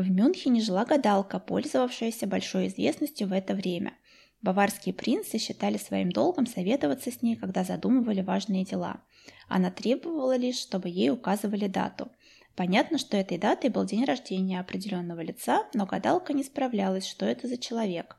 В 0.00 0.10
Мюнхене 0.10 0.62
жила 0.62 0.86
гадалка, 0.86 1.38
пользовавшаяся 1.38 2.26
большой 2.26 2.68
известностью 2.68 3.28
в 3.28 3.34
это 3.34 3.52
время. 3.52 3.92
Баварские 4.40 4.94
принцы 4.94 5.36
считали 5.36 5.76
своим 5.76 6.10
долгом 6.10 6.46
советоваться 6.46 7.12
с 7.12 7.20
ней, 7.20 7.36
когда 7.36 7.64
задумывали 7.64 8.22
важные 8.22 8.64
дела. 8.64 9.02
Она 9.46 9.70
требовала 9.70 10.38
лишь, 10.38 10.56
чтобы 10.56 10.88
ей 10.88 11.10
указывали 11.10 11.66
дату. 11.66 12.10
Понятно, 12.56 12.96
что 12.96 13.18
этой 13.18 13.36
датой 13.36 13.68
был 13.68 13.84
день 13.84 14.06
рождения 14.06 14.58
определенного 14.58 15.20
лица, 15.20 15.68
но 15.74 15.84
гадалка 15.84 16.32
не 16.32 16.44
справлялась, 16.44 17.06
что 17.06 17.26
это 17.26 17.46
за 17.46 17.58
человек. 17.58 18.16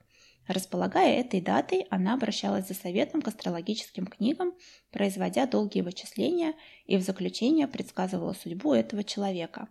Располагая 0.47 1.19
этой 1.19 1.41
датой, 1.41 1.87
она 1.89 2.13
обращалась 2.13 2.67
за 2.67 2.75
советом 2.75 3.23
к 3.23 3.27
астрологическим 3.27 4.05
книгам, 4.05 4.53
производя 4.91 5.47
долгие 5.47 5.81
вычисления 5.81 6.53
и 6.85 6.97
в 6.97 7.01
заключение 7.01 7.67
предсказывала 7.67 8.33
судьбу 8.33 8.71
этого 8.71 9.03
человека. 9.03 9.67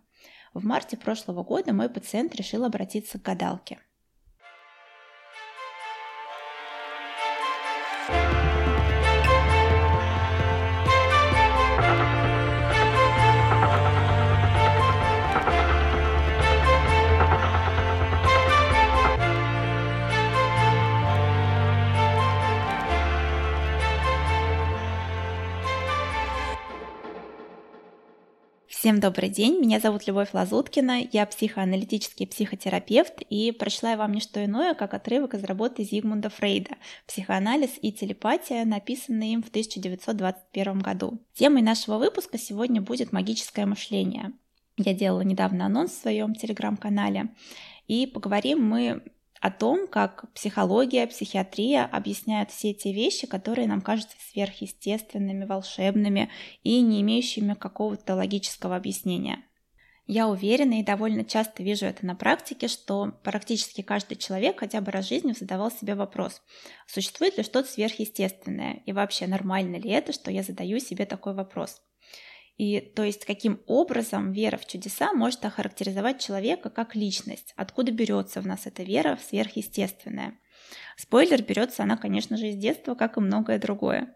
В 0.53 0.63
марте 0.65 0.97
прошлого 0.97 1.43
года 1.43 1.73
мой 1.73 1.89
пациент 1.89 2.35
решил 2.35 2.65
обратиться 2.65 3.19
к 3.19 3.23
гадалке– 3.23 3.79
Всем 28.81 28.99
добрый 28.99 29.29
день, 29.29 29.59
меня 29.59 29.79
зовут 29.79 30.07
Любовь 30.07 30.29
Лазуткина, 30.33 31.07
я 31.11 31.27
психоаналитический 31.27 32.25
психотерапевт 32.25 33.21
и 33.29 33.51
прочла 33.51 33.91
я 33.91 33.97
вам 33.97 34.11
не 34.11 34.21
что 34.21 34.43
иное, 34.43 34.73
как 34.73 34.95
отрывок 34.95 35.35
из 35.35 35.43
работы 35.43 35.83
Зигмунда 35.83 36.31
Фрейда 36.31 36.77
«Психоанализ 37.05 37.69
и 37.79 37.91
телепатия», 37.91 38.65
написанный 38.65 39.33
им 39.33 39.43
в 39.43 39.49
1921 39.49 40.79
году. 40.79 41.19
Темой 41.35 41.61
нашего 41.61 41.99
выпуска 41.99 42.39
сегодня 42.39 42.81
будет 42.81 43.11
магическое 43.11 43.67
мышление. 43.67 44.31
Я 44.77 44.95
делала 44.95 45.21
недавно 45.21 45.67
анонс 45.67 45.91
в 45.91 46.01
своем 46.01 46.33
телеграм-канале, 46.33 47.35
и 47.85 48.07
поговорим 48.07 48.67
мы 48.67 49.03
о 49.41 49.49
том, 49.49 49.87
как 49.87 50.31
психология, 50.33 51.07
психиатрия 51.07 51.83
объясняют 51.85 52.51
все 52.51 52.75
те 52.75 52.93
вещи, 52.93 53.25
которые 53.25 53.67
нам 53.67 53.81
кажутся 53.81 54.15
сверхъестественными, 54.31 55.45
волшебными 55.45 56.29
и 56.61 56.79
не 56.81 57.01
имеющими 57.01 57.55
какого-то 57.55 58.15
логического 58.15 58.75
объяснения. 58.75 59.43
Я 60.05 60.27
уверена 60.27 60.79
и 60.79 60.83
довольно 60.83 61.25
часто 61.25 61.63
вижу 61.63 61.87
это 61.87 62.05
на 62.05 62.15
практике, 62.15 62.67
что 62.67 63.13
практически 63.23 63.81
каждый 63.81 64.15
человек 64.15 64.59
хотя 64.59 64.79
бы 64.79 64.91
раз 64.91 65.05
в 65.05 65.09
жизни 65.09 65.31
задавал 65.31 65.71
себе 65.71 65.95
вопрос, 65.95 66.43
существует 66.85 67.37
ли 67.37 67.43
что-то 67.43 67.67
сверхъестественное 67.67 68.83
и 68.85 68.93
вообще 68.93 69.25
нормально 69.25 69.77
ли 69.77 69.89
это, 69.89 70.13
что 70.13 70.29
я 70.29 70.43
задаю 70.43 70.79
себе 70.79 71.05
такой 71.05 71.33
вопрос. 71.33 71.81
И 72.61 72.79
то 72.79 73.03
есть 73.03 73.25
каким 73.25 73.59
образом 73.65 74.33
вера 74.33 74.55
в 74.55 74.67
чудеса 74.67 75.13
может 75.13 75.43
охарактеризовать 75.43 76.21
человека 76.21 76.69
как 76.69 76.95
личность, 76.95 77.55
откуда 77.57 77.91
берется 77.91 78.39
в 78.39 78.45
нас 78.45 78.67
эта 78.67 78.83
вера 78.83 79.15
в 79.15 79.23
сверхъестественное. 79.23 80.37
Спойлер, 80.95 81.41
берется 81.41 81.81
она, 81.81 81.97
конечно 81.97 82.37
же, 82.37 82.49
из 82.49 82.57
детства, 82.57 82.93
как 82.93 83.17
и 83.17 83.19
многое 83.19 83.57
другое. 83.57 84.15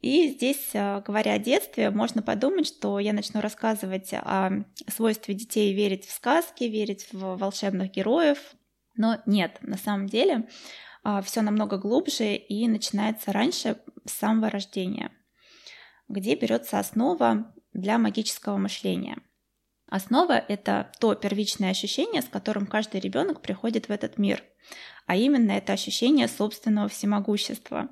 И 0.00 0.28
здесь, 0.28 0.70
э, 0.72 1.02
говоря 1.04 1.32
о 1.32 1.40
детстве, 1.40 1.90
можно 1.90 2.22
подумать, 2.22 2.68
что 2.68 3.00
я 3.00 3.12
начну 3.12 3.40
рассказывать 3.40 4.14
о 4.14 4.64
свойстве 4.86 5.34
детей 5.34 5.74
верить 5.74 6.06
в 6.06 6.12
сказки, 6.12 6.62
верить 6.62 7.08
в 7.10 7.36
волшебных 7.36 7.90
героев. 7.90 8.38
Но 8.94 9.20
нет, 9.26 9.58
на 9.62 9.78
самом 9.78 10.06
деле 10.06 10.48
э, 11.02 11.20
все 11.24 11.40
намного 11.40 11.78
глубже 11.78 12.36
и 12.36 12.68
начинается 12.68 13.32
раньше, 13.32 13.80
с 14.04 14.12
самого 14.12 14.48
рождения, 14.48 15.10
где 16.08 16.36
берется 16.36 16.78
основа 16.78 17.52
для 17.74 17.98
магического 17.98 18.56
мышления. 18.56 19.18
Основа– 19.88 20.32
это 20.48 20.90
то 20.98 21.14
первичное 21.14 21.70
ощущение, 21.70 22.22
с 22.22 22.26
которым 22.26 22.66
каждый 22.66 23.00
ребенок 23.00 23.42
приходит 23.42 23.88
в 23.88 23.92
этот 23.92 24.18
мир, 24.18 24.42
а 25.06 25.16
именно 25.16 25.52
это 25.52 25.72
ощущение 25.72 26.26
собственного 26.26 26.88
всемогущества. 26.88 27.90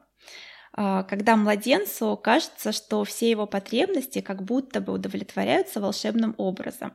А, 0.72 1.03
когда 1.03 1.37
младенцу 1.37 2.16
кажется, 2.16 2.72
что 2.72 3.04
все 3.04 3.31
его 3.31 3.47
потребности 3.47 4.20
как 4.20 4.43
будто 4.43 4.81
бы 4.81 4.94
удовлетворяются 4.94 5.81
волшебным 5.81 6.34
образом. 6.38 6.94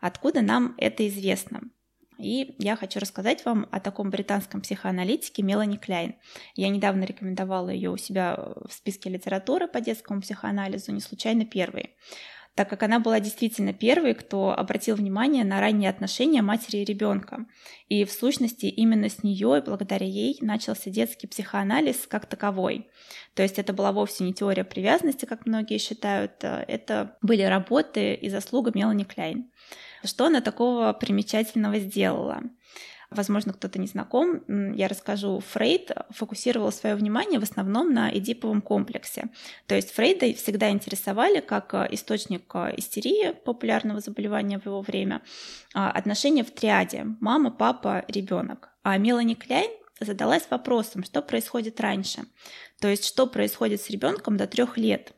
Откуда 0.00 0.40
нам 0.40 0.74
это 0.78 1.08
известно? 1.08 1.62
И 2.18 2.56
я 2.58 2.76
хочу 2.76 2.98
рассказать 2.98 3.44
вам 3.44 3.68
о 3.70 3.80
таком 3.80 4.10
британском 4.10 4.60
психоаналитике 4.60 5.42
Мелани 5.42 5.76
Кляйн. 5.76 6.16
Я 6.56 6.68
недавно 6.68 7.04
рекомендовала 7.04 7.70
ее 7.70 7.90
у 7.90 7.96
себя 7.96 8.34
в 8.36 8.72
списке 8.72 9.08
литературы 9.08 9.68
по 9.68 9.80
детскому 9.80 10.20
психоанализу, 10.20 10.92
не 10.92 11.00
случайно 11.00 11.44
первой 11.44 11.94
так 12.58 12.68
как 12.68 12.82
она 12.82 12.98
была 12.98 13.20
действительно 13.20 13.72
первой, 13.72 14.14
кто 14.14 14.50
обратил 14.50 14.96
внимание 14.96 15.44
на 15.44 15.60
ранние 15.60 15.88
отношения 15.88 16.42
матери 16.42 16.78
и 16.78 16.84
ребенка. 16.84 17.46
И 17.88 18.04
в 18.04 18.10
сущности 18.10 18.66
именно 18.66 19.08
с 19.08 19.22
нее 19.22 19.58
и 19.58 19.64
благодаря 19.64 20.04
ей 20.04 20.38
начался 20.40 20.90
детский 20.90 21.28
психоанализ 21.28 22.08
как 22.08 22.26
таковой. 22.26 22.90
То 23.34 23.44
есть 23.44 23.60
это 23.60 23.72
была 23.72 23.92
вовсе 23.92 24.24
не 24.24 24.34
теория 24.34 24.64
привязанности, 24.64 25.24
как 25.24 25.46
многие 25.46 25.78
считают, 25.78 26.32
а 26.42 26.64
это 26.66 27.16
были 27.22 27.42
работы 27.42 28.14
и 28.14 28.28
заслуга 28.28 28.72
Мелани 28.74 29.04
Кляйн. 29.04 29.52
Что 30.04 30.26
она 30.26 30.40
такого 30.40 30.92
примечательного 30.92 31.78
сделала? 31.78 32.42
Возможно, 33.10 33.54
кто-то 33.54 33.78
не 33.78 33.86
знаком, 33.86 34.42
я 34.74 34.86
расскажу. 34.86 35.40
Фрейд 35.40 35.92
фокусировал 36.10 36.70
свое 36.70 36.94
внимание 36.94 37.40
в 37.40 37.42
основном 37.42 37.94
на 37.94 38.10
эдиповом 38.14 38.60
комплексе. 38.60 39.30
То 39.66 39.74
есть 39.74 39.92
Фрейда 39.92 40.34
всегда 40.34 40.70
интересовали 40.70 41.40
как 41.40 41.72
э, 41.72 41.88
источник 41.92 42.54
э, 42.54 42.74
истерии, 42.76 43.32
популярного 43.32 44.00
заболевания 44.00 44.58
в 44.58 44.66
его 44.66 44.82
время, 44.82 45.22
а, 45.74 45.90
отношения 45.90 46.44
в 46.44 46.50
триаде– 46.50 47.06
мама, 47.20 47.50
папа, 47.50 48.04
ребенок. 48.08 48.68
А 48.82 48.98
Мелани 48.98 49.34
Кляйн 49.34 49.70
задалась 50.00 50.46
вопросом, 50.50 51.02
что 51.02 51.22
происходит 51.22 51.80
раньше. 51.80 52.24
То 52.78 52.88
есть, 52.88 53.06
что 53.06 53.26
происходит 53.26 53.80
с 53.80 53.88
ребенком 53.88 54.36
до 54.36 54.46
трех 54.46 54.76
лет 54.76 55.14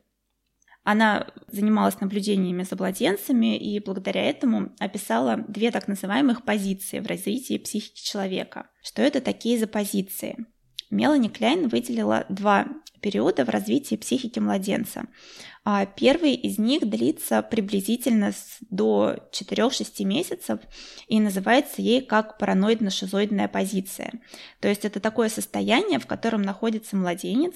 она 0.83 1.27
занималась 1.47 1.99
наблюдениями 1.99 2.63
за 2.63 2.75
младенцами 2.75 3.55
и 3.57 3.79
благодаря 3.79 4.23
этому 4.23 4.73
описала 4.79 5.37
две 5.47 5.71
так 5.71 5.87
называемых 5.87 6.43
позиции 6.43 6.99
в 6.99 7.07
развитии 7.07 7.57
психики 7.57 8.03
человека. 8.03 8.67
Что 8.81 9.01
это 9.03 9.21
такие 9.21 9.59
за 9.59 9.67
позиции? 9.67 10.45
Мелани 10.89 11.29
Кляйн 11.29 11.67
выделила 11.69 12.25
два 12.29 12.67
периода 13.01 13.45
в 13.45 13.49
развитии 13.49 13.95
психики 13.95 14.39
младенца. 14.39 15.05
А 15.63 15.85
первый 15.85 16.33
из 16.33 16.57
них 16.57 16.87
длится 16.87 17.41
приблизительно 17.41 18.31
до 18.69 19.17
4-6 19.31 20.03
месяцев 20.05 20.59
и 21.07 21.19
называется 21.19 21.81
ей 21.81 22.01
как 22.01 22.39
параноидно-шизоидная 22.39 23.47
позиция. 23.47 24.11
То 24.59 24.67
есть 24.67 24.85
это 24.85 24.99
такое 24.99 25.29
состояние, 25.29 25.99
в 25.99 26.07
котором 26.07 26.41
находится 26.41 26.95
младенец, 26.95 27.55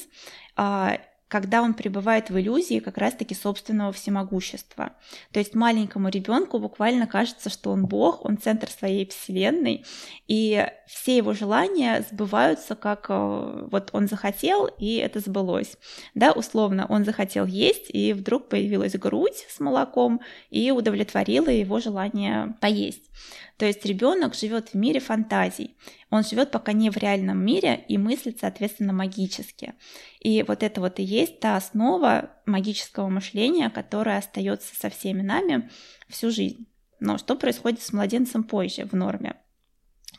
а, 0.55 0.99
когда 1.27 1.63
он 1.63 1.73
пребывает 1.73 2.29
в 2.29 2.39
иллюзии 2.39 2.79
как 2.79 2.97
раз-таки 2.97 3.33
собственного 3.33 3.91
всемогущества. 3.91 4.93
То 5.31 5.39
есть 5.39 5.55
маленькому 5.55 6.09
ребенку 6.09 6.59
буквально 6.59 7.07
кажется, 7.07 7.49
что 7.49 7.71
он 7.71 7.87
Бог, 7.87 8.23
он 8.23 8.37
центр 8.37 8.69
своей 8.69 9.07
вселенной, 9.07 9.85
и 10.27 10.67
все 10.85 11.17
его 11.17 11.33
желания 11.33 12.05
сбываются, 12.11 12.75
как 12.75 13.07
э, 13.09 13.67
вот 13.71 13.89
он 13.91 14.07
захотел, 14.07 14.67
и 14.67 14.97
это 14.97 15.19
сбылось. 15.19 15.77
Да, 16.13 16.31
условно, 16.31 16.85
он 16.87 17.05
захотел 17.05 17.45
есть, 17.47 17.89
и 17.89 18.13
вдруг 18.13 18.47
появилась 18.47 18.93
грудь 18.93 19.47
с 19.49 19.59
молоком, 19.59 20.21
и 20.51 20.69
удовлетворила 20.69 21.49
его 21.49 21.79
желание 21.79 22.55
поесть. 22.61 23.09
То 23.57 23.66
есть 23.66 23.85
ребенок 23.85 24.35
живет 24.35 24.69
в 24.69 24.73
мире 24.73 24.99
фантазий. 24.99 25.78
Он 26.09 26.23
живет 26.23 26.52
пока 26.52 26.73
не 26.73 26.90
в 26.90 26.97
реальном 26.97 27.43
мире 27.43 27.85
и 27.87 27.97
мыслит, 27.97 28.40
соответственно, 28.41 28.91
магически. 28.91 29.75
И 30.19 30.43
вот 30.43 30.61
это 30.61 30.81
вот 30.81 30.99
и 30.99 31.03
есть 31.03 31.40
та 31.40 31.55
основа 31.55 32.31
магического 32.46 33.07
мышления, 33.07 33.69
которая 33.69 34.19
остается 34.19 34.75
со 34.75 34.90
всеми 34.90 35.22
нами 35.22 35.69
всю 36.09 36.31
жизнь. 36.31 36.67
Но 36.99 37.17
что 37.17 37.35
происходит 37.35 37.81
с 37.81 37.93
младенцем 37.93 38.43
позже 38.43 38.85
в 38.85 38.93
норме? 38.93 39.35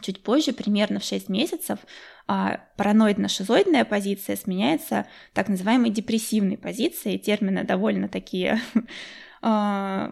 Чуть 0.01 0.23
позже, 0.23 0.53
примерно 0.53 1.01
в 1.01 1.05
6 1.05 1.29
месяцев, 1.29 1.79
а, 2.27 2.61
параноидно-шизоидная 2.77 3.85
позиция 3.85 4.37
сменяется 4.37 5.07
так 5.33 5.49
называемой 5.49 5.91
депрессивной 5.91 6.59
позицией. 6.59 7.19
Термины 7.19 7.65
довольно 7.65 8.09
такие 8.09 8.61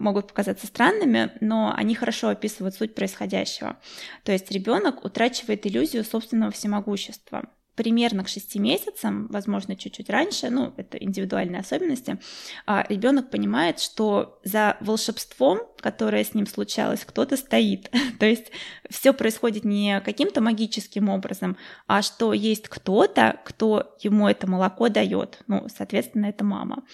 могут 0.01 0.29
показаться 0.29 0.67
странными, 0.67 1.33
но 1.41 1.75
они 1.75 1.95
хорошо 1.95 2.29
описывают 2.29 2.75
суть 2.75 2.95
происходящего. 2.95 3.79
То 4.23 4.33
есть 4.33 4.51
ребенок 4.51 5.05
утрачивает 5.05 5.67
иллюзию 5.67 6.05
собственного 6.05 6.53
всемогущества. 6.53 7.45
Примерно 7.75 8.25
к 8.25 8.29
6 8.29 8.56
месяцам, 8.56 9.26
возможно, 9.29 9.76
чуть-чуть 9.76 10.11
раньше, 10.11 10.50
ну, 10.50 10.73
это 10.76 10.97
индивидуальные 10.97 11.61
особенности, 11.61 12.19
а, 12.67 12.87
ребенок 12.88 13.31
понимает, 13.31 13.81
что 13.81 14.41
за 14.44 14.76
волшебством, 14.81 15.61
которое 15.79 16.25
с 16.25 16.35
ним 16.35 16.47
случалось, 16.47 17.05
кто-то 17.05 17.37
стоит. 17.37 17.91
То 18.19 18.26
есть 18.26 18.53
все 18.88 19.12
происходит 19.12 19.65
не 19.65 20.00
каким-то 20.00 20.41
магическим 20.41 21.09
образом, 21.09 21.56
а 21.87 22.03
что 22.03 22.32
есть 22.32 22.69
кто-то, 22.69 23.41
кто 23.44 23.97
ему 24.00 24.29
это 24.29 24.47
молоко 24.47 24.88
дает. 24.88 25.43
Ну, 25.47 25.67
соответственно, 25.75 26.26
это 26.26 26.44
мама. 26.44 26.85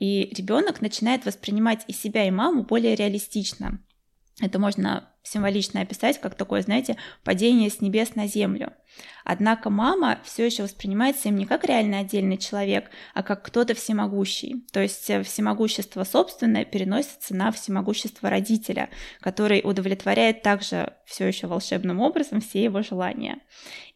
И 0.00 0.32
ребенок 0.34 0.80
начинает 0.80 1.24
воспринимать 1.24 1.84
и 1.86 1.92
себя, 1.92 2.26
и 2.26 2.30
маму 2.30 2.64
более 2.64 2.94
реалистично. 2.94 3.80
Это 4.40 4.58
можно 4.58 5.08
символично 5.22 5.80
описать 5.80 6.20
как 6.20 6.34
такое, 6.34 6.62
знаете, 6.62 6.96
падение 7.22 7.70
с 7.70 7.80
небес 7.80 8.14
на 8.14 8.26
землю. 8.26 8.72
Однако 9.24 9.70
мама 9.70 10.18
все 10.22 10.44
еще 10.44 10.62
воспринимается 10.62 11.28
им 11.28 11.36
не 11.36 11.46
как 11.46 11.64
реально 11.64 12.00
отдельный 12.00 12.36
человек, 12.36 12.90
а 13.14 13.22
как 13.22 13.42
кто-то 13.42 13.74
всемогущий. 13.74 14.66
То 14.72 14.80
есть 14.80 15.08
э, 15.08 15.22
всемогущество 15.22 16.04
собственное 16.04 16.64
переносится 16.64 17.34
на 17.34 17.50
всемогущество 17.50 18.28
родителя, 18.28 18.90
который 19.20 19.62
удовлетворяет 19.64 20.42
также 20.42 20.92
все 21.06 21.26
еще 21.26 21.46
волшебным 21.46 22.00
образом 22.00 22.40
все 22.40 22.64
его 22.64 22.82
желания. 22.82 23.38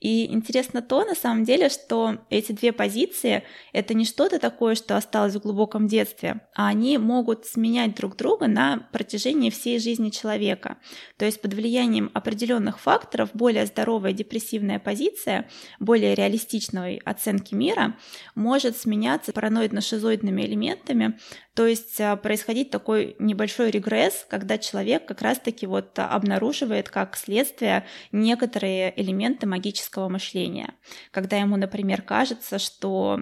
И 0.00 0.32
интересно 0.32 0.80
то, 0.80 1.04
на 1.04 1.14
самом 1.14 1.44
деле, 1.44 1.68
что 1.68 2.18
эти 2.30 2.52
две 2.52 2.72
позиции— 2.72 3.42
это 3.72 3.94
не 3.94 4.04
что-то 4.04 4.38
такое, 4.38 4.76
что 4.76 4.96
осталось 4.96 5.34
в 5.34 5.40
глубоком 5.40 5.88
детстве, 5.88 6.40
а 6.54 6.68
они 6.68 6.98
могут 6.98 7.46
сменять 7.46 7.96
друг 7.96 8.16
друга 8.16 8.46
на 8.46 8.88
протяжении 8.92 9.50
всей 9.50 9.78
жизни 9.78 10.10
человека. 10.10 10.78
То 11.16 11.24
есть 11.24 11.40
под 11.40 11.54
влиянием 11.54 12.10
определенных 12.14 12.78
факторов 12.78 13.30
более 13.34 13.66
здоровая 13.66 14.12
депрессивная 14.12 14.78
позиция, 14.88 15.46
более 15.80 16.14
реалистичной 16.14 16.96
оценки 17.04 17.52
мира 17.54 17.98
может 18.34 18.74
сменяться 18.74 19.32
параноидно-шизоидными 19.32 20.40
элементами, 20.46 21.18
то 21.52 21.66
есть 21.66 22.00
а, 22.00 22.16
происходить 22.16 22.70
такой 22.70 23.14
небольшой 23.18 23.70
регресс, 23.70 24.26
когда 24.30 24.56
человек 24.56 25.04
как 25.04 25.20
раз-таки 25.20 25.66
вот 25.66 25.98
обнаруживает 25.98 26.88
как 26.88 27.18
следствие 27.18 27.84
некоторые 28.12 28.98
элементы 28.98 29.46
магического 29.46 30.08
мышления. 30.08 30.72
Когда 31.10 31.36
ему, 31.36 31.58
например, 31.58 32.00
кажется, 32.00 32.58
что 32.58 33.20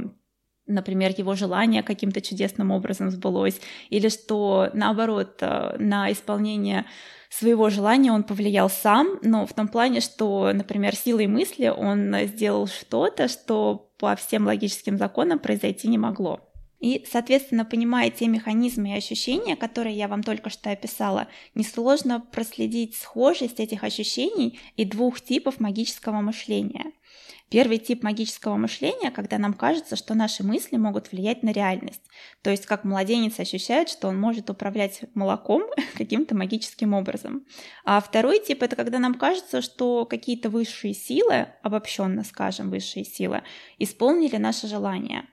например, 0.67 1.13
его 1.17 1.35
желание 1.35 1.83
каким-то 1.83 2.21
чудесным 2.21 2.71
образом 2.71 3.11
сбылось, 3.11 3.61
или 3.91 4.09
что, 4.09 4.71
наоборот, 4.73 5.39
а, 5.41 5.77
на 5.79 6.11
исполнение 6.13 6.87
своего 7.31 7.71
желания 7.71 8.13
он 8.13 8.23
повлиял 8.23 8.71
сам, 8.71 9.19
но 9.23 9.47
в 9.47 9.53
том 9.53 9.69
плане, 9.69 10.01
что, 10.01 10.53
например, 10.53 10.95
силой 10.95 11.27
мысли 11.27 11.69
он 11.69 12.15
сделал 12.27 12.67
что-то, 12.67 13.29
что 13.29 13.91
по 13.99 14.17
всем 14.17 14.47
логическим 14.47 14.97
законам 14.97 15.39
произойти 15.39 15.89
не 15.89 15.99
могло. 15.99 16.41
И, 16.79 17.05
соответственно, 17.11 17.65
понимая 17.65 18.11
те 18.11 18.29
механизмы 18.29 18.91
и 18.91 18.97
ощущения, 18.97 19.57
которые 19.57 19.97
я 19.97 20.09
вам 20.09 20.23
только 20.23 20.51
что 20.51 20.71
описала, 20.71 21.27
несложно 21.55 22.21
проследить 22.21 22.95
схожесть 22.95 23.61
этих 23.61 23.83
ощущений 23.83 24.59
и 24.77 24.85
двух 24.85 25.21
типов 25.21 25.59
магического 25.59 26.21
мышления– 26.21 26.93
Первый 27.49 27.79
тип 27.79 28.03
магического 28.03 28.57
мышления, 28.57 29.13
когда 29.13 29.39
нам 29.39 29.55
кажется, 29.55 29.95
что 29.95 30.15
наши 30.15 30.43
мысли 30.43 30.77
могут 30.77 31.13
влиять 31.13 31.45
на 31.45 31.53
реальность. 31.53 32.03
То 32.43 32.51
есть 32.51 32.67
как 32.67 32.83
младенец 32.83 33.39
ощущает, 33.39 33.89
что 33.89 34.09
он 34.09 34.19
может 34.19 34.51
управлять 34.51 35.03
молоком 35.15 35.63
каким-то 35.97 36.35
магическим 36.35 36.93
образом. 36.93 37.47
А 37.85 38.01
второй 38.01 38.41
тип 38.41 38.65
это 38.65 38.75
когда 38.75 38.99
нам 38.99 39.15
кажется, 39.15 39.63
что 39.63 40.07
какие-то 40.07 40.51
высшие 40.51 40.93
силы, 40.93 41.47
обобщенно 41.63 42.25
скажем, 42.25 42.69
высшие 42.69 43.05
силы, 43.05 43.43
исполнили 43.79 44.39
наше 44.39 44.67
желание. 44.67 45.25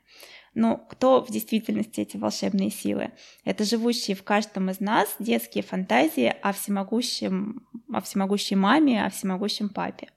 Но 0.54 0.78
кто 0.78 1.24
в 1.24 1.32
действительности 1.32 2.02
эти 2.02 2.18
волшебные 2.18 2.70
силы? 2.70 3.12
Это 3.44 3.64
живущие 3.64 4.16
в 4.16 4.24
каждом 4.24 4.70
из 4.70 4.80
нас 4.80 5.16
детские 5.18 5.64
фантазии 5.64 6.34
о 6.44 6.54
всемогущем, 6.54 7.68
о 7.92 8.02
всемогущей 8.02 8.56
маме, 8.56 9.04
о 9.04 9.10
всемогущем 9.10 9.70
папе. 9.70 10.10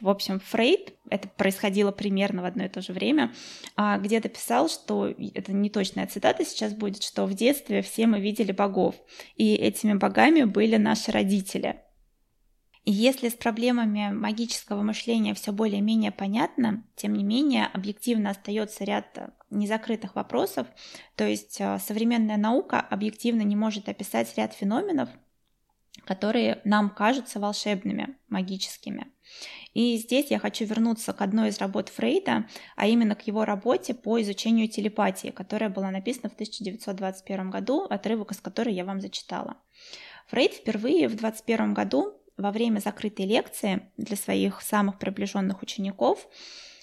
В 0.00 0.08
общем, 0.08 0.40
Фрейд, 0.40 0.94
это 1.10 1.28
происходило 1.28 1.92
примерно 1.92 2.42
в 2.42 2.44
одно 2.44 2.64
и 2.64 2.68
то 2.68 2.80
же 2.80 2.92
время, 2.92 3.32
а, 3.76 3.98
где-то 3.98 4.28
писал, 4.28 4.68
что, 4.68 5.08
это 5.08 5.52
не 5.52 5.70
точная 5.70 6.06
цитата 6.06 6.44
сейчас 6.44 6.74
будет, 6.74 7.02
что 7.02 7.26
в 7.26 7.34
детстве 7.34 7.82
все 7.82 8.06
мы 8.06 8.20
видели 8.20 8.52
богов, 8.52 8.96
и 9.36 9.54
этими 9.54 9.94
богами 9.94 10.44
были 10.44 10.76
наши 10.76 11.12
родители. 11.12 11.80
И 12.84 12.90
если 12.90 13.28
с 13.28 13.34
проблемами 13.34 14.10
магического 14.12 14.82
мышления 14.82 15.34
все 15.34 15.52
более-менее 15.52 16.10
понятно, 16.10 16.84
тем 16.96 17.12
не 17.12 17.22
менее 17.22 17.66
объективно 17.66 18.30
остается 18.30 18.82
ряд 18.82 19.18
незакрытых 19.50 20.16
вопросов, 20.16 20.66
то 21.14 21.24
есть 21.24 21.60
а, 21.60 21.78
современная 21.78 22.38
наука 22.38 22.80
объективно 22.80 23.42
не 23.42 23.54
может 23.54 23.88
описать 23.88 24.36
ряд 24.36 24.52
феноменов, 24.52 25.10
которые 26.04 26.60
нам 26.64 26.90
кажутся 26.90 27.38
волшебными, 27.38 28.16
магическими. 28.28 29.06
И 29.74 29.96
здесь 29.96 30.30
я 30.30 30.38
хочу 30.38 30.64
вернуться 30.64 31.12
к 31.12 31.22
одной 31.22 31.48
из 31.48 31.58
работ 31.58 31.88
Фрейда, 31.88 32.46
а 32.76 32.86
именно 32.86 33.14
к 33.14 33.26
его 33.26 33.44
работе 33.44 33.94
по 33.94 34.20
изучению 34.20 34.68
телепатии, 34.68 35.28
которая 35.28 35.70
была 35.70 35.90
написана 35.90 36.28
в 36.28 36.34
1921 36.34 37.50
году, 37.50 37.86
отрывок 37.88 38.32
из 38.32 38.40
которой 38.40 38.74
я 38.74 38.84
вам 38.84 39.00
зачитала. 39.00 39.56
Фрейд 40.28 40.54
впервые 40.54 41.08
в 41.08 41.14
1921 41.14 41.74
году 41.74 42.14
во 42.36 42.50
время 42.50 42.80
закрытой 42.80 43.26
лекции 43.26 43.90
для 43.96 44.16
своих 44.16 44.62
самых 44.62 44.98
приближенных 44.98 45.62
учеников 45.62 46.26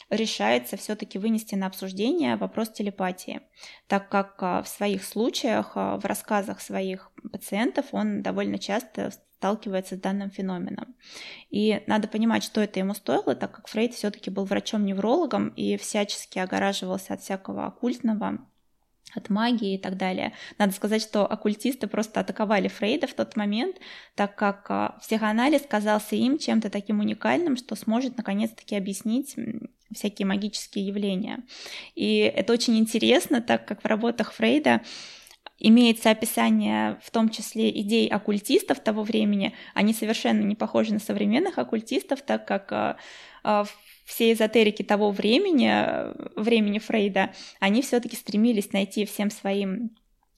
решается 0.10 0.78
все-таки 0.78 1.20
вынести 1.20 1.56
на 1.56 1.68
обсуждение 1.68 2.36
вопрос 2.36 2.70
телепатии, 2.70 3.42
так 3.88 4.10
как 4.10 4.42
а, 4.42 4.64
в 4.64 4.68
своих 4.68 5.04
случаях, 5.04 5.74
а, 5.76 5.98
в 5.98 6.06
рассказах 6.06 6.62
своих 6.62 7.12
пациентов 7.32 7.88
он 7.92 8.22
довольно 8.22 8.58
часто 8.58 9.12
сталкивается 9.12 9.96
с 9.96 10.00
данным 10.00 10.30
феноменом. 10.30 10.96
И 11.50 11.82
надо 11.88 12.08
понимать, 12.08 12.44
что 12.44 12.60
это 12.60 12.80
ему 12.80 12.94
стоило, 12.94 13.36
так 13.36 13.52
как 13.52 13.68
Фрейд 13.68 13.94
все-таки 13.94 14.30
был 14.30 14.46
врачом-неврологом 14.46 15.50
и 15.50 15.78
всячески 15.78 16.40
огораживался 16.40 17.14
от 17.14 17.22
всякого 17.22 17.66
оккультного, 17.66 18.40
от 19.16 19.30
магии 19.30 19.76
и 19.76 19.78
так 19.78 19.98
далее. 19.98 20.34
Надо 20.58 20.74
сказать, 20.74 21.02
что 21.02 21.26
оккультисты 21.26 21.88
просто 21.88 22.20
атаковали 22.20 22.68
Фрейда 22.68 23.08
в 23.08 23.14
тот 23.14 23.36
момент, 23.36 23.78
так 24.16 24.36
как 24.36 24.66
а, 24.70 24.98
психоанализ 25.02 25.64
казался 25.68 26.16
им 26.16 26.38
чем-то 26.38 26.70
таким 26.70 27.00
уникальным, 27.00 27.58
что 27.58 27.76
сможет 27.76 28.18
наконец-таки 28.18 28.76
объяснить 28.76 29.36
всякие 29.94 30.26
магические 30.26 30.88
явления. 30.88 31.44
И 31.96 32.18
это 32.20 32.54
очень 32.54 32.78
интересно, 32.78 33.42
так 33.42 33.66
как 33.66 33.84
в 33.84 33.86
работах 33.86 34.34
Фрейда 34.34 34.82
имеется 35.60 36.10
описание 36.10 37.00
в 37.04 37.12
том 37.12 37.30
числе 37.30 37.70
идей 37.82 38.08
оккультистов 38.08 38.80
того 38.80 39.04
времени. 39.04 39.54
Они 39.74 39.94
совершенно 39.94 40.42
не 40.42 40.56
похожи 40.56 40.94
на 40.94 41.00
современных 41.00 41.58
оккультистов, 41.58 42.22
так 42.22 42.48
как 42.48 42.72
а, 42.72 42.98
а, 43.44 43.66
все 44.06 44.32
эзотерики 44.32 44.84
того 44.84 45.12
времени, 45.12 45.72
времени 46.40 46.80
Фрейда, 46.80 47.32
они 47.60 47.82
все-таки 47.82 48.16
стремились 48.16 48.72
найти 48.72 49.06
всем 49.06 49.30
своим 49.30 49.92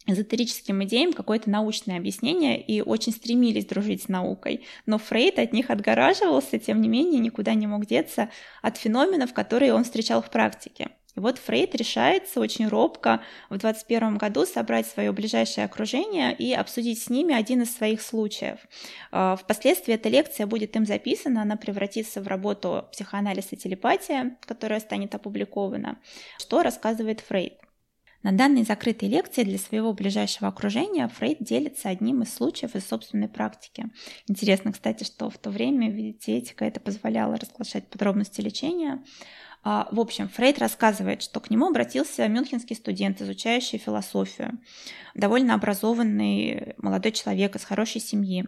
эзотерическим 0.07 0.83
идеям 0.83 1.13
какое-то 1.13 1.49
научное 1.49 1.97
объяснение 1.97 2.59
и 2.59 2.81
очень 2.81 3.11
стремились 3.11 3.65
дружить 3.65 4.03
с 4.03 4.07
наукой. 4.07 4.65
Но 4.85 4.97
Фрейд 4.97 5.37
от 5.37 5.53
них 5.53 5.69
отгораживался, 5.69 6.57
тем 6.57 6.81
не 6.81 6.89
менее 6.89 7.19
никуда 7.19 7.53
не 7.53 7.67
мог 7.67 7.85
деться 7.85 8.29
от 8.61 8.77
феноменов, 8.77 9.33
которые 9.33 9.73
он 9.73 9.83
встречал 9.83 10.21
в 10.21 10.29
практике. 10.29 10.89
И 11.15 11.19
вот 11.19 11.37
Фрейд 11.39 11.75
решается 11.75 12.39
очень 12.39 12.67
робко 12.67 13.21
в 13.49 13.57
21 13.57 14.17
году 14.17 14.45
собрать 14.45 14.87
свое 14.87 15.11
ближайшее 15.11 15.65
окружение 15.65 16.33
и 16.33 16.53
обсудить 16.53 17.01
с 17.01 17.09
ними 17.09 17.33
один 17.33 17.61
из 17.61 17.75
своих 17.75 18.01
случаев. 18.01 18.59
А, 19.11 19.35
впоследствии 19.35 19.93
эта 19.93 20.09
лекция 20.09 20.47
будет 20.47 20.75
им 20.75 20.85
записана, 20.85 21.41
она 21.41 21.57
превратится 21.57 22.21
в 22.21 22.27
работу 22.27 22.85
«Психоанализ 22.91 23.47
и 23.51 23.57
телепатия», 23.57 24.37
которая 24.45 24.79
станет 24.79 25.13
опубликована. 25.15 25.99
Что 26.37 26.63
рассказывает 26.63 27.19
Фрейд? 27.21 27.53
На 28.23 28.31
данной 28.31 28.63
закрытой 28.63 29.09
лекции 29.09 29.43
для 29.43 29.57
своего 29.57 29.93
ближайшего 29.93 30.47
окружения 30.47 31.07
Фрейд 31.07 31.41
делится 31.41 31.89
одним 31.89 32.21
из 32.21 32.31
случаев 32.31 32.75
из 32.75 32.87
собственной 32.87 33.27
практики. 33.27 33.87
Интересно, 34.27 34.71
кстати, 34.71 35.03
что 35.03 35.31
в 35.31 35.39
то 35.39 35.49
время, 35.49 35.89
видите, 35.89 36.37
этика 36.37 36.65
это 36.65 36.79
позволяла 36.79 37.37
разглашать 37.37 37.87
подробности 37.87 38.39
лечения. 38.39 39.03
А, 39.63 39.87
в 39.91 39.99
общем, 39.99 40.27
Фрейд 40.27 40.59
рассказывает, 40.59 41.21
что 41.21 41.39
к 41.39 41.49
нему 41.49 41.67
обратился 41.67 42.27
мюнхенский 42.27 42.75
студент, 42.75 43.21
изучающий 43.21 43.77
философию, 43.77 44.59
довольно 45.13 45.53
образованный 45.53 46.73
молодой 46.77 47.11
человек 47.11 47.55
из 47.55 47.63
хорошей 47.63 48.01
семьи. 48.01 48.45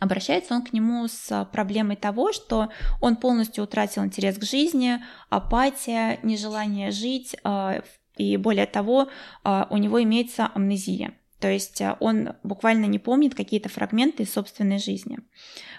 Обращается 0.00 0.54
он 0.54 0.62
к 0.62 0.72
нему 0.72 1.06
с 1.06 1.48
проблемой 1.52 1.96
того, 1.96 2.32
что 2.32 2.70
он 3.02 3.16
полностью 3.16 3.64
утратил 3.64 4.04
интерес 4.04 4.38
к 4.38 4.44
жизни, 4.44 5.02
апатия, 5.28 6.18
нежелание 6.22 6.90
жить, 6.90 7.36
а, 7.44 7.82
и 8.16 8.36
более 8.38 8.66
того, 8.66 9.08
а, 9.44 9.66
у 9.70 9.76
него 9.76 10.02
имеется 10.02 10.50
амнезия. 10.54 11.14
То 11.40 11.48
есть 11.48 11.82
он 11.98 12.34
буквально 12.42 12.86
не 12.86 12.98
помнит 12.98 13.34
какие-то 13.34 13.68
фрагменты 13.68 14.22
из 14.22 14.32
собственной 14.32 14.78
жизни. 14.78 15.18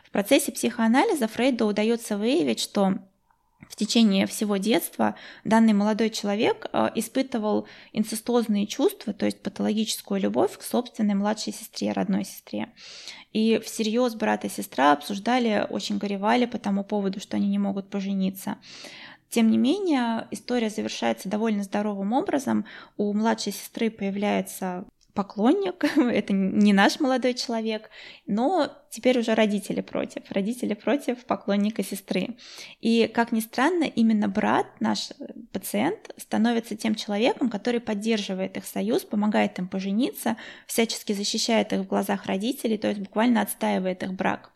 В 0.04 0.12
процессе 0.12 0.52
психоанализа 0.52 1.28
Фрейду 1.28 1.66
удается 1.66 2.18
выявить, 2.18 2.60
что 2.60 3.00
в 3.70 3.76
течение 3.76 4.28
всего 4.28 4.58
детства 4.58 5.16
данный 5.44 5.74
молодой 5.74 6.10
человек 6.10 6.68
э, 6.72 6.90
испытывал 6.96 7.68
инцестозные 7.92 8.68
чувства, 8.68 9.14
то 9.14 9.26
есть 9.26 9.42
патологическую 9.42 10.20
любовь 10.20 10.58
к 10.58 10.62
собственной 10.62 11.16
младшей 11.16 11.54
сестре, 11.54 11.92
родной 11.92 12.26
сестре. 12.26 12.70
И 13.32 13.60
всерьез 13.60 14.16
брат 14.16 14.46
и 14.46 14.50
сестра 14.50 14.94
обсуждали, 14.94 15.66
очень 15.70 15.98
горевали 15.98 16.46
по 16.46 16.60
тому 16.60 16.84
поводу, 16.84 17.20
что 17.20 17.38
они 17.38 17.48
не 17.48 17.60
могут 17.60 17.90
пожениться. 17.90 18.58
Тем 19.30 19.50
не 19.50 19.58
менее, 19.58 20.28
история 20.30 20.70
завершается 20.70 21.28
довольно 21.28 21.64
здоровым 21.64 22.14
образом. 22.14 22.66
У 22.98 23.12
младшей 23.14 23.52
сестры 23.52 23.90
появляется 23.90 24.86
поклонник, 25.14 25.84
это 25.98 26.34
не 26.34 26.74
наш 26.74 27.00
молодой 27.00 27.34
человек, 27.34 27.90
но 28.26 28.72
теперь 28.90 29.20
уже 29.20 29.36
родители 29.36 29.82
против, 29.82 30.24
родители 30.30 30.74
против 30.74 31.26
поклонника 31.26 31.84
сестры. 31.84 32.36
И, 32.82 33.08
как 33.08 33.32
ни 33.32 33.40
странно, 33.40 33.84
именно 33.84 34.28
брат, 34.28 34.68
наш 34.80 35.10
пациент, 35.52 36.14
становится 36.18 36.76
тем 36.76 36.96
человеком, 36.96 37.50
который 37.50 37.80
поддерживает 37.80 38.58
их 38.58 38.66
союз, 38.66 39.04
помогает 39.04 39.60
им 39.60 39.68
пожениться, 39.68 40.38
всячески 40.68 41.14
защищает 41.14 41.74
их 41.74 41.82
в 41.82 41.88
глазах 41.88 42.26
родителей, 42.26 42.78
то 42.78 42.88
есть 42.88 43.00
буквально 43.00 43.42
отстаивает 43.42 44.04
их 44.04 44.14
брак. 44.14 44.52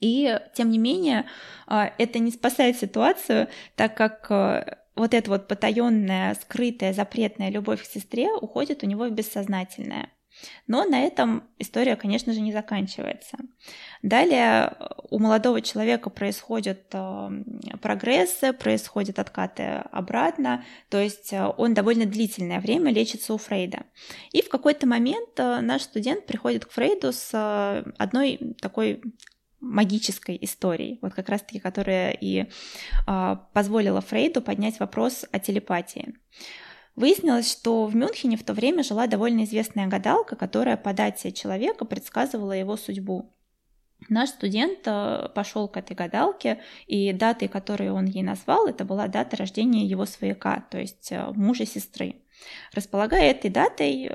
И, 0.00 0.38
тем 0.54 0.70
не 0.70 0.78
менее, 0.78 1.26
а, 1.66 1.92
это 1.98 2.20
не 2.20 2.30
спасает 2.30 2.78
ситуацию, 2.78 3.48
так 3.74 3.96
как 3.96 4.30
а, 4.30 4.78
вот 4.98 5.14
эта 5.14 5.30
вот 5.30 5.48
потаенная, 5.48 6.34
скрытая, 6.34 6.92
запретная 6.92 7.50
любовь 7.50 7.82
к 7.82 7.86
сестре 7.86 8.32
уходит 8.32 8.82
у 8.82 8.86
него 8.86 9.04
в 9.04 9.12
бессознательное. 9.12 10.10
Но 10.66 10.84
на 10.84 11.00
этом 11.00 11.44
история, 11.58 11.96
конечно 11.96 12.32
же, 12.32 12.40
не 12.40 12.52
заканчивается. 12.52 13.38
Далее 14.02 14.72
э, 14.78 14.86
у 15.10 15.18
молодого 15.18 15.60
человека 15.60 16.10
происходят 16.10 16.82
э, 16.92 17.30
прогрессы, 17.80 18.52
происходят 18.52 19.18
откаты 19.18 19.82
обратно, 19.90 20.64
то 20.90 21.00
есть 21.00 21.32
э, 21.32 21.44
он 21.56 21.74
довольно 21.74 22.06
длительное 22.06 22.60
время 22.60 22.92
лечится 22.92 23.34
у 23.34 23.38
Фрейда. 23.38 23.84
И 24.32 24.42
в 24.42 24.48
какой-то 24.48 24.86
момент 24.86 25.38
наш 25.38 25.82
студент 25.82 26.26
приходит 26.26 26.66
к 26.66 26.70
Фрейду 26.70 27.12
с 27.12 27.84
одной 27.98 28.38
такой 28.60 29.02
магической 29.60 30.38
историей, 30.40 30.98
вот 31.02 31.14
как 31.14 31.28
раз-таки, 31.28 31.58
которая 31.58 32.10
и 32.10 32.46
э, 33.06 33.36
позволила 33.52 34.00
Фрейду 34.00 34.40
поднять 34.40 34.78
вопрос 34.80 35.24
о 35.32 35.38
телепатии. 35.38 36.14
Выяснилось, 36.94 37.50
что 37.50 37.86
в 37.86 37.94
Мюнхене 37.94 38.36
в 38.36 38.42
то 38.42 38.54
время 38.54 38.82
жила 38.82 39.06
довольно 39.06 39.44
известная 39.44 39.86
гадалка, 39.86 40.34
которая 40.34 40.76
по 40.76 40.92
дате 40.92 41.30
человека 41.30 41.84
предсказывала 41.84 42.52
его 42.52 42.76
судьбу. 42.76 43.32
Наш 44.08 44.30
студент 44.30 44.80
а, 44.86 45.28
пошел 45.28 45.68
к 45.68 45.76
этой 45.76 45.94
гадалке, 45.94 46.60
и 46.86 47.12
датой, 47.12 47.48
которую 47.48 47.94
он 47.94 48.06
ей 48.06 48.22
назвал, 48.22 48.66
это 48.66 48.84
была 48.84 49.08
дата 49.08 49.36
рождения 49.36 49.84
его 49.84 50.06
свояка, 50.06 50.64
то 50.70 50.78
есть 50.78 51.12
а, 51.12 51.32
мужа 51.32 51.66
сестры. 51.66 52.16
Располагая 52.72 53.30
этой 53.30 53.50
датой, 53.50 54.08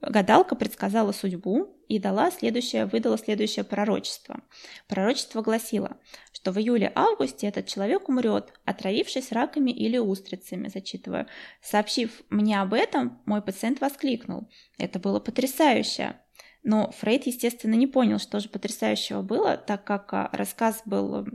гадалка 0.00 0.54
предсказала 0.56 1.12
судьбу 1.12 1.76
и 1.88 1.98
дала 1.98 2.30
следующее, 2.30 2.86
выдала 2.86 3.18
следующее 3.18 3.64
пророчество. 3.64 4.40
Пророчество 4.88 5.42
гласило, 5.42 5.96
что 6.32 6.52
в 6.52 6.58
июле-августе 6.58 7.46
этот 7.46 7.66
человек 7.66 8.08
умрет, 8.08 8.52
отравившись 8.64 9.32
раками 9.32 9.70
или 9.70 9.98
устрицами, 9.98 10.68
зачитываю. 10.68 11.26
Сообщив 11.60 12.22
мне 12.30 12.60
об 12.60 12.74
этом, 12.74 13.20
мой 13.26 13.42
пациент 13.42 13.80
воскликнул. 13.80 14.48
Это 14.78 14.98
было 14.98 15.20
потрясающе. 15.20 16.16
Но 16.64 16.92
Фрейд, 16.92 17.26
естественно, 17.26 17.74
не 17.74 17.86
понял, 17.86 18.18
что 18.18 18.38
же 18.38 18.48
потрясающего 18.48 19.22
было, 19.22 19.56
так 19.56 19.84
как 19.84 20.12
а, 20.14 20.30
рассказ 20.32 20.82
был, 20.84 21.26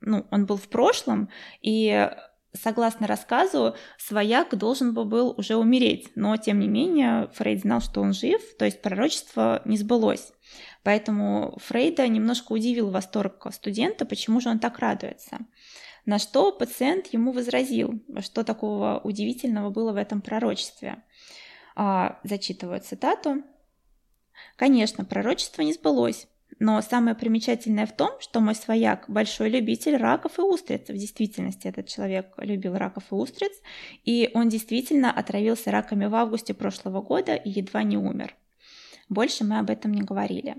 ну, 0.00 0.26
он 0.30 0.46
был 0.46 0.56
в 0.56 0.68
прошлом, 0.68 1.28
и 1.60 2.08
согласно 2.54 3.06
рассказу, 3.06 3.74
свояк 3.98 4.56
должен 4.56 4.94
был 4.94 5.34
уже 5.36 5.56
умереть, 5.56 6.10
но 6.14 6.36
тем 6.36 6.60
не 6.60 6.68
менее 6.68 7.28
Фрейд 7.34 7.60
знал, 7.60 7.80
что 7.80 8.00
он 8.00 8.12
жив, 8.12 8.40
то 8.58 8.64
есть 8.64 8.82
пророчество 8.82 9.62
не 9.64 9.76
сбылось. 9.76 10.32
Поэтому 10.82 11.56
Фрейда 11.62 12.06
немножко 12.08 12.52
удивил 12.52 12.90
восторг 12.90 13.46
студента, 13.52 14.04
почему 14.04 14.40
же 14.40 14.50
он 14.50 14.58
так 14.58 14.78
радуется. 14.78 15.38
На 16.04 16.18
что 16.18 16.50
пациент 16.52 17.06
ему 17.08 17.32
возразил, 17.32 18.02
что 18.20 18.42
такого 18.42 19.00
удивительного 19.04 19.70
было 19.70 19.92
в 19.92 19.96
этом 19.96 20.20
пророчестве. 20.20 21.02
А, 21.76 22.18
зачитываю 22.24 22.80
цитату. 22.80 23.42
Конечно, 24.56 25.04
пророчество 25.04 25.62
не 25.62 25.72
сбылось, 25.72 26.26
но 26.62 26.80
самое 26.80 27.16
примечательное 27.16 27.86
в 27.86 27.92
том, 27.92 28.10
что 28.20 28.38
мой 28.38 28.54
свояк– 28.54 29.06
большой 29.08 29.50
любитель 29.50 29.96
раков 29.96 30.38
и 30.38 30.42
устриц. 30.42 30.88
В 30.88 30.96
действительности 30.96 31.66
этот 31.66 31.88
человек 31.88 32.34
любил 32.36 32.76
раков 32.76 33.02
и 33.10 33.14
устриц, 33.16 33.50
и 34.04 34.30
он 34.32 34.48
действительно 34.48 35.10
отравился 35.10 35.72
раками 35.72 36.06
в 36.06 36.14
августе 36.14 36.54
прошлого 36.54 37.02
года 37.02 37.34
и 37.34 37.50
едва 37.50 37.82
не 37.82 37.96
умер. 37.96 38.36
Больше 39.08 39.42
мы 39.42 39.58
об 39.58 39.70
этом 39.70 39.92
не 39.92 40.02
говорили. 40.02 40.54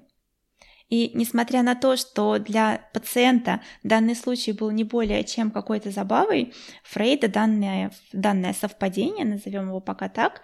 И 0.90 1.12
несмотря 1.14 1.64
на 1.64 1.74
то, 1.74 1.96
что 1.96 2.38
для 2.38 2.82
пациента 2.94 3.62
данный 3.82 4.16
случай 4.16 4.52
был 4.52 4.72
не 4.72 4.84
более 4.84 5.24
чем 5.24 5.52
какой-то 5.52 5.90
забавой, 5.90 6.54
Фрейда 6.84 7.30
данное, 7.30 7.92
данное 8.12 8.54
совпадение, 8.54 9.26
назовем 9.26 9.70
его 9.70 9.80
пока 9.80 10.10
так, 10.10 10.42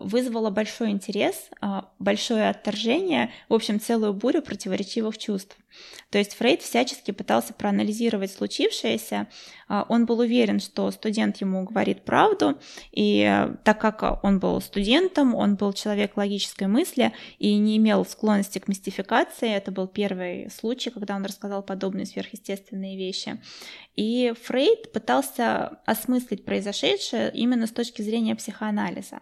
вызвало 0.00 0.50
большой 0.50 0.90
интерес, 0.90 1.48
а, 1.60 1.90
большое 2.00 2.48
отторжение, 2.48 3.30
в 3.48 3.54
общем, 3.54 3.78
целую 3.78 4.12
бурю 4.12 4.42
противоречивых 4.42 5.16
чувств. 5.16 5.56
То 6.10 6.18
есть 6.18 6.34
Фрейд 6.34 6.60
всячески 6.62 7.12
пытался 7.12 7.54
проанализировать 7.54 8.32
случившееся. 8.32 9.28
А, 9.68 9.86
он 9.88 10.06
был 10.06 10.18
уверен, 10.18 10.58
что 10.58 10.90
студент 10.90 11.36
ему 11.36 11.62
говорит 11.62 12.04
правду, 12.04 12.58
и 12.90 13.48
так 13.62 13.80
как 13.80 14.24
он 14.24 14.40
был 14.40 14.60
студентом, 14.60 15.36
он 15.36 15.54
был 15.54 15.72
человек 15.72 16.16
логической 16.16 16.66
мысли 16.66 17.12
и 17.38 17.56
не 17.56 17.76
имел 17.76 18.04
склонности 18.04 18.58
к 18.58 18.66
мистификации, 18.66 19.50
это 19.50 19.70
был 19.70 19.86
первый 19.86 20.50
случай, 20.50 20.90
когда 20.90 21.14
он 21.14 21.24
рассказал 21.24 21.62
подобные 21.62 22.06
сверхъестественные 22.06 22.96
вещи. 22.96 23.40
И 23.94 24.32
Фрейд 24.44 24.92
пытался 24.92 25.78
осмыслить 25.86 26.44
произошедшее 26.44 27.30
именно 27.32 27.68
с 27.68 27.70
точки 27.70 28.02
зрения 28.02 28.34
психоанализа. 28.34 29.20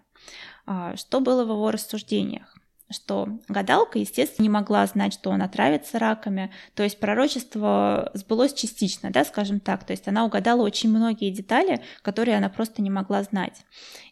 А, 0.67 0.97
что 0.97 1.21
было 1.21 1.45
в 1.45 1.49
его 1.51 1.71
рассуждениях? 1.71 2.59
что 2.91 3.29
гадалка, 3.49 3.99
естественно, 3.99 4.45
не 4.45 4.49
могла 4.49 4.87
знать, 4.87 5.13
что 5.13 5.31
он 5.31 5.43
отравится 5.43 5.99
раками, 5.99 6.51
то 6.75 6.83
есть 6.83 6.99
пророчество 6.99 8.11
сбылось 8.15 8.55
частично, 8.55 9.11
да, 9.11 9.25
скажем 9.25 9.61
так, 9.61 9.85
то 9.85 9.93
есть 9.93 10.09
она 10.09 10.25
угадала 10.25 10.63
очень 10.63 10.91
многие 10.91 11.31
детали, 11.31 11.83
которые 12.03 12.37
она 12.39 12.49
просто 12.49 12.81
не 12.81 12.91
могла 12.91 13.23
знать. 13.23 13.65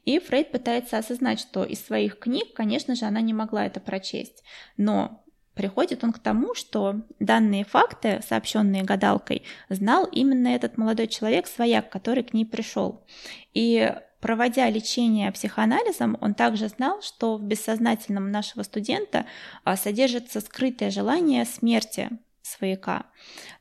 И 0.04 0.18
Фрейд 0.18 0.52
пытается 0.52 0.98
осознать, 0.98 1.40
что 1.40 1.64
из 1.64 1.84
своих 1.84 2.18
книг, 2.18 2.52
конечно 2.54 2.94
же, 2.94 3.06
она 3.06 3.20
не 3.20 3.32
могла 3.32 3.64
это 3.64 3.80
прочесть, 3.80 4.44
но 4.76 5.22
приходит 5.54 6.04
он 6.04 6.12
к 6.12 6.18
тому, 6.18 6.54
что 6.54 6.96
данные 7.18 7.64
факты, 7.64 8.20
сообщенные 8.28 8.82
гадалкой, 8.82 9.42
знал 9.70 10.04
именно 10.04 10.48
этот 10.48 10.76
молодой 10.76 11.08
человек, 11.08 11.46
свояк, 11.46 11.90
который 11.90 12.24
к 12.24 12.34
ней 12.34 12.44
пришел. 12.44 13.06
И 13.54 13.90
проводя 14.20 14.68
лечение 14.70 15.30
психоанализом, 15.32 16.16
он 16.20 16.34
также 16.34 16.68
знал, 16.68 17.02
что 17.02 17.36
в 17.36 17.42
бессознательном 17.42 18.30
нашего 18.30 18.62
студента 18.62 19.26
а, 19.64 19.76
содержится 19.76 20.40
скрытое 20.40 20.90
желание 20.90 21.44
смерти 21.44 22.10
свояка. 22.42 23.06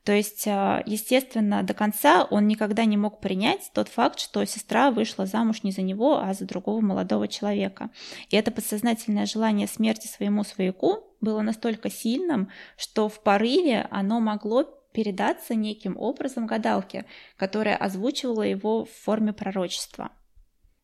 То 0.03 0.12
есть, 0.12 0.47
а, 0.47 0.83
естественно, 0.85 1.63
до 1.63 1.74
конца 1.74 2.24
он 2.24 2.47
никогда 2.47 2.85
не 2.85 2.97
мог 2.97 3.19
принять 3.19 3.71
тот 3.74 3.88
факт, 3.88 4.19
что 4.19 4.45
сестра 4.45 4.91
вышла 4.91 5.25
замуж 5.25 5.63
не 5.63 5.71
за 5.71 5.81
него, 5.81 6.19
а 6.19 6.33
за 6.33 6.45
другого 6.45 6.81
молодого 6.81 7.27
человека. 7.27 7.89
И 8.29 8.35
это 8.35 8.51
подсознательное 8.51 9.25
желание 9.25 9.67
смерти 9.67 10.07
своему 10.07 10.43
свояку 10.43 11.03
было 11.21 11.41
настолько 11.41 11.89
сильным, 11.89 12.50
что 12.77 13.09
в 13.09 13.21
порыве 13.24 13.88
оно 13.89 14.19
могло 14.19 14.63
передаться 14.93 15.55
неким 15.55 15.97
образом 15.97 16.47
гадалке, 16.47 17.05
которая 17.35 17.75
озвучивала 17.75 18.43
его 18.43 18.85
в 18.85 18.91
форме 18.91 19.33
пророчества. 19.33 20.12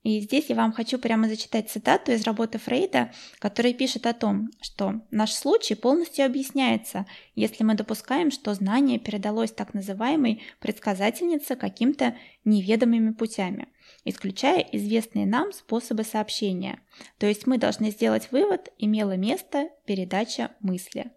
И 0.03 0.19
здесь 0.19 0.45
я 0.49 0.55
вам 0.55 0.71
хочу 0.73 0.97
прямо 0.97 1.29
зачитать 1.29 1.69
цитату 1.69 2.11
из 2.11 2.23
работы 2.23 2.57
Фрейда, 2.57 3.11
который 3.37 3.73
пишет 3.73 4.07
о 4.07 4.13
том, 4.13 4.49
что 4.59 5.01
наш 5.11 5.31
случай 5.31 5.75
полностью 5.75 6.25
объясняется, 6.25 7.05
если 7.35 7.63
мы 7.63 7.75
допускаем, 7.75 8.31
что 8.31 8.53
знание 8.55 8.97
передалось 8.97 9.51
так 9.51 9.75
называемой 9.75 10.41
предсказательнице 10.59 11.55
каким-то 11.55 12.15
неведомыми 12.45 13.11
путями, 13.11 13.67
исключая 14.03 14.61
известные 14.71 15.27
нам 15.27 15.53
способы 15.53 16.03
сообщения. 16.03 16.79
То 17.19 17.27
есть 17.27 17.45
мы 17.45 17.59
должны 17.59 17.91
сделать 17.91 18.31
вывод, 18.31 18.69
имела 18.79 19.15
место 19.17 19.69
передача 19.85 20.49
мысли. 20.61 21.11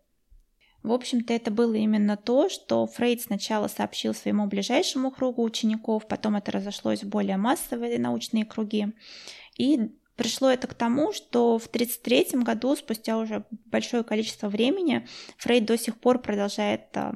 В 0.84 0.92
общем-то, 0.92 1.32
это 1.32 1.50
было 1.50 1.74
именно 1.74 2.18
то, 2.18 2.50
что 2.50 2.86
Фрейд 2.86 3.22
сначала 3.22 3.68
сообщил 3.68 4.12
своему 4.12 4.46
ближайшему 4.46 5.10
кругу 5.10 5.42
учеников, 5.42 6.06
потом 6.06 6.36
это 6.36 6.52
разошлось 6.52 7.02
в 7.02 7.08
более 7.08 7.38
массовые 7.38 7.98
научные 7.98 8.44
круги. 8.44 8.88
И 9.56 9.90
пришло 10.14 10.50
это 10.50 10.66
к 10.66 10.74
тому, 10.74 11.14
что 11.14 11.58
в 11.58 11.68
1933 11.68 12.42
году, 12.42 12.76
спустя 12.76 13.16
уже 13.16 13.46
большое 13.64 14.04
количество 14.04 14.48
времени, 14.48 15.08
Фрейд 15.38 15.64
до 15.64 15.78
сих 15.78 15.98
пор 15.98 16.20
продолжает 16.20 16.94
а, 16.98 17.14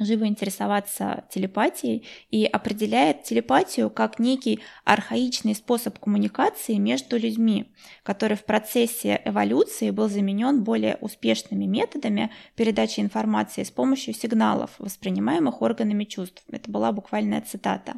живо 0.00 0.26
интересоваться 0.26 1.24
телепатией 1.30 2.06
и 2.30 2.44
определяет 2.46 3.24
телепатию 3.24 3.90
как 3.90 4.18
некий 4.18 4.60
архаичный 4.84 5.54
способ 5.54 5.98
коммуникации 5.98 6.74
между 6.74 7.18
людьми, 7.18 7.72
который 8.02 8.36
в 8.36 8.44
процессе 8.44 9.20
эволюции 9.24 9.90
был 9.90 10.08
заменен 10.08 10.64
более 10.64 10.96
успешными 11.00 11.66
методами 11.66 12.30
передачи 12.56 13.00
информации 13.00 13.64
с 13.64 13.70
помощью 13.70 14.14
сигналов, 14.14 14.70
воспринимаемых 14.78 15.60
органами 15.60 16.04
чувств. 16.04 16.42
Это 16.50 16.70
была 16.70 16.92
буквальная 16.92 17.42
цитата. 17.42 17.94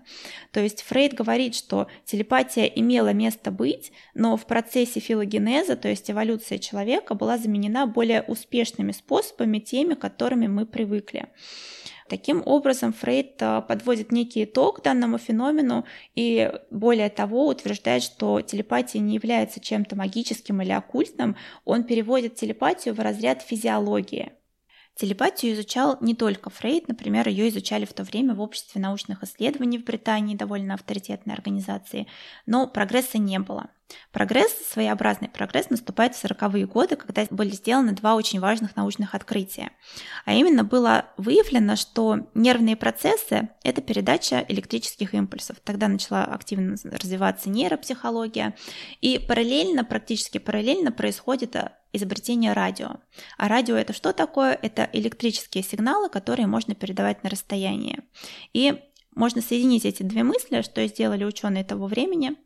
То 0.51 0.61
есть 0.61 0.83
Фрейд 0.83 1.15
говорит, 1.15 1.55
что 1.55 1.87
телепатия 2.05 2.65
имела 2.65 3.13
место 3.13 3.51
быть, 3.51 3.93
но 4.15 4.37
в 4.37 4.47
процессе 4.47 4.99
филогенеза, 4.99 5.77
то 5.77 5.89
есть 5.89 6.11
эволюции 6.11 6.57
человека, 6.57 7.15
была 7.15 7.39
заменена 7.39 7.87
более 7.87 8.23
успешными 8.23 8.93
способами, 8.93 9.59
теми, 9.59 9.95
которыми 9.95 10.49
мы 10.49 10.67
привыкли. 10.67 11.29
Таким 12.09 12.43
образом, 12.45 12.93
Фрейд 12.93 13.43
а, 13.43 13.63
подводит 13.63 14.13
некий 14.13 14.45
итог 14.45 14.83
данному 14.83 15.17
феномену 15.17 15.87
и 16.15 16.53
более 16.71 17.09
того 17.09 17.47
утверждает, 17.47 18.03
что 18.03 18.43
телепатия 18.43 19.01
не 19.01 19.15
является 19.15 19.59
чем-то 19.59 19.97
магическим 19.97 20.61
или 20.61 20.73
оккультным, 20.73 21.37
он 21.65 21.85
переводит 21.85 22.35
телепатию 22.35 22.95
в 22.95 23.01
разряд 23.01 23.41
физиологии. 23.41 24.33
Телепатию 24.97 25.55
изучал 25.55 25.97
не 26.01 26.15
только 26.15 26.51
Фрейд, 26.51 26.87
например, 26.89 27.27
ее 27.27 27.49
изучали 27.49 27.85
в 27.85 27.93
то 27.93 28.05
время 28.05 28.35
в 28.35 28.41
Обществе 28.41 28.81
научных 28.81 29.25
исследований 29.25 29.79
в 29.79 29.85
Британии, 29.85 30.37
довольно 30.37 30.75
авторитетной 30.75 31.35
организации, 31.35 32.07
но 32.47 32.69
прогресса 32.69 33.19
не 33.19 33.41
было. 33.41 33.71
Прогресс, 34.13 34.53
своеобразный 34.71 35.29
прогресс, 35.29 35.71
наступает 35.71 36.15
в 36.15 36.25
40-е 36.25 36.67
годы, 36.67 36.97
когда 36.97 37.27
были 37.31 37.51
сделаны 37.51 37.93
два 37.93 38.15
очень 38.15 38.41
важных 38.41 38.77
научных 38.77 39.15
открытия. 39.15 39.73
А 40.25 40.33
именно 40.35 40.65
было 40.65 41.07
выявлено, 41.17 41.77
что 41.77 42.29
нервные 42.35 42.77
процессы– 42.77 43.51
это 43.65 43.83
передача 43.83 44.45
электрических 44.49 45.15
импульсов. 45.15 45.57
Тогда 45.65 45.89
начала 45.89 46.25
активно 46.25 46.77
развиваться 46.85 47.51
нейропсихология, 47.51 48.55
и 49.01 49.19
параллельно, 49.19 49.85
практически 49.85 50.39
параллельно 50.39 50.93
происходит 50.93 51.57
изобретение 51.93 52.53
радио. 52.53 52.97
А 53.37 53.49
радио 53.49 53.77
это 53.77 53.93
что 53.93 54.13
такое? 54.13 54.59
Это 54.61 54.89
электрические 54.93 55.63
сигналы, 55.63 56.09
которые 56.09 56.47
можно 56.47 56.75
передавать 56.75 57.23
на 57.23 57.31
расстояние. 57.31 58.03
И 58.53 58.81
можно 59.15 59.43
соединить 59.43 59.85
эти 59.85 60.03
две 60.03 60.23
мысли, 60.23 60.63
что 60.63 60.85
сделали 60.87 61.25
ученые 61.25 61.65
того 61.65 61.87
времени– 61.87 62.37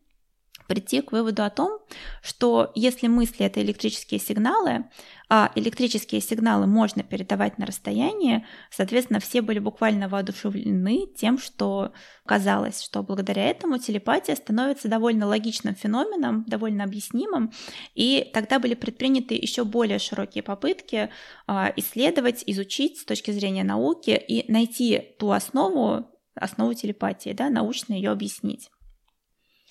прийти 0.69 1.01
к 1.01 1.13
выводу 1.13 1.43
о 1.43 1.51
том, 1.51 1.81
что 2.23 2.71
если 2.75 3.09
мысли 3.09 3.45
это 3.47 3.61
электрические 3.63 4.21
сигналы, 4.21 4.85
а 5.31 5.51
электрические 5.57 6.21
сигналы 6.21 6.67
можно 6.67 7.03
передавать 7.03 7.59
на 7.59 7.67
расстояние, 7.67 8.47
соответственно, 8.71 9.19
все 9.19 9.43
были 9.43 9.59
буквально 9.59 10.09
воодушевлены 10.09 11.07
тем, 11.17 11.39
что 11.39 11.93
казалось, 12.27 12.83
что 12.83 13.03
благодаря 13.03 13.47
этому 13.47 13.79
телепатия 13.79 14.37
становится 14.37 14.89
довольно 14.89 15.27
логичным 15.27 15.75
феноменом, 15.75 16.45
довольно 16.47 16.85
объяснимым, 16.85 17.51
и 17.95 18.31
тогда 18.33 18.59
были 18.59 18.75
предприняты 18.75 19.35
еще 19.35 19.65
более 19.65 19.99
широкие 19.99 20.43
попытки 20.43 21.09
а, 21.47 21.73
исследовать, 21.77 22.45
изучить 22.47 22.99
с 23.01 23.05
точки 23.05 23.31
зрения 23.31 23.65
науки 23.65 24.11
и 24.11 24.51
найти 24.53 25.15
ту 25.19 25.31
основу, 25.31 26.11
основу 26.35 26.75
телепатии, 26.75 27.33
да, 27.33 27.49
научно 27.49 27.95
ее 27.95 28.11
объяснить. 28.11 28.69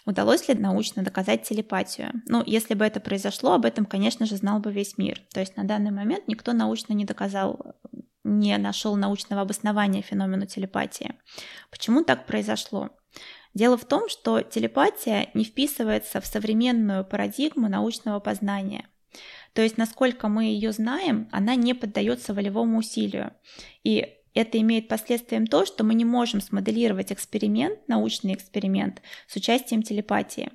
Удалось 0.08 0.48
ли 0.48 0.56
научно 0.56 1.04
доказать 1.04 1.44
телепатию? 1.44 2.14
Ну, 2.28 2.42
если 2.46 2.76
бы 2.76 2.86
это 2.86 3.02
произошло, 3.02 3.52
об 3.52 3.66
этом, 3.66 3.86
конечно 3.86 4.26
же, 4.26 4.38
знал 4.38 4.62
бы 4.62 4.72
весь 4.72 4.98
мир. 4.98 5.22
То 5.34 5.42
есть 5.42 5.58
на 5.58 5.66
данный 5.66 5.92
момент 5.92 6.30
никто 6.30 6.54
научно 6.54 6.94
не 6.94 7.04
доказал, 7.04 7.76
не 8.24 8.58
нашел 8.58 8.96
научного 8.96 9.42
обоснования 9.42 10.02
феномену 10.02 10.46
телепатии. 10.46 11.16
Почему 11.70 12.06
так 12.06 12.26
произошло? 12.26 12.92
Дело 13.54 13.78
в 13.78 13.84
том, 13.84 14.08
что 14.08 14.42
телепатия 14.42 15.30
не 15.34 15.44
вписывается 15.44 16.22
в 16.22 16.26
современную 16.26 17.04
парадигму 17.04 17.68
научного 17.68 18.22
познания. 18.22 18.88
То 19.52 19.62
есть, 19.62 19.78
насколько 19.78 20.30
мы 20.30 20.46
ее 20.46 20.72
знаем, 20.72 21.28
она 21.34 21.56
не 21.56 21.74
поддается 21.74 22.34
волевому 22.34 22.78
усилию. 22.78 23.34
И 23.84 24.16
это 24.38 24.60
имеет 24.60 24.88
последствием 24.88 25.48
то, 25.48 25.66
что 25.66 25.84
мы 25.84 25.94
не 25.94 26.06
можем 26.06 26.42
смоделировать 26.42 27.12
эксперимент, 27.12 27.80
научный 27.88 28.34
эксперимент 28.34 29.02
с 29.28 29.36
участием 29.36 29.84
телепатии. 29.84 30.52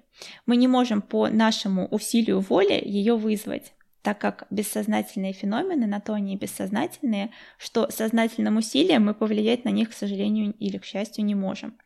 Мы 0.47 0.57
не 0.57 0.68
можем 0.68 1.03
по 1.03 1.29
нашему 1.29 1.87
усилию 1.88 2.40
воли 2.40 2.81
ее 2.85 3.16
вызвать 3.16 3.73
так 4.03 4.21
как 4.21 4.47
бессознательные 4.51 5.33
феномены 5.33 5.87
на 5.87 6.01
то 6.01 6.12
они 6.14 6.37
бессознательные, 6.37 7.31
что 7.57 7.88
сознательным 7.88 8.57
усилием 8.57 9.05
мы 9.05 9.14
повлиять 9.14 9.64
на 9.64 9.68
них, 9.68 9.90
к 9.90 9.95
сожалению 9.95 10.55
или 10.59 10.77
к 10.79 10.85
счастью, 10.85 11.25
не 11.25 11.37
можем. 11.37 11.79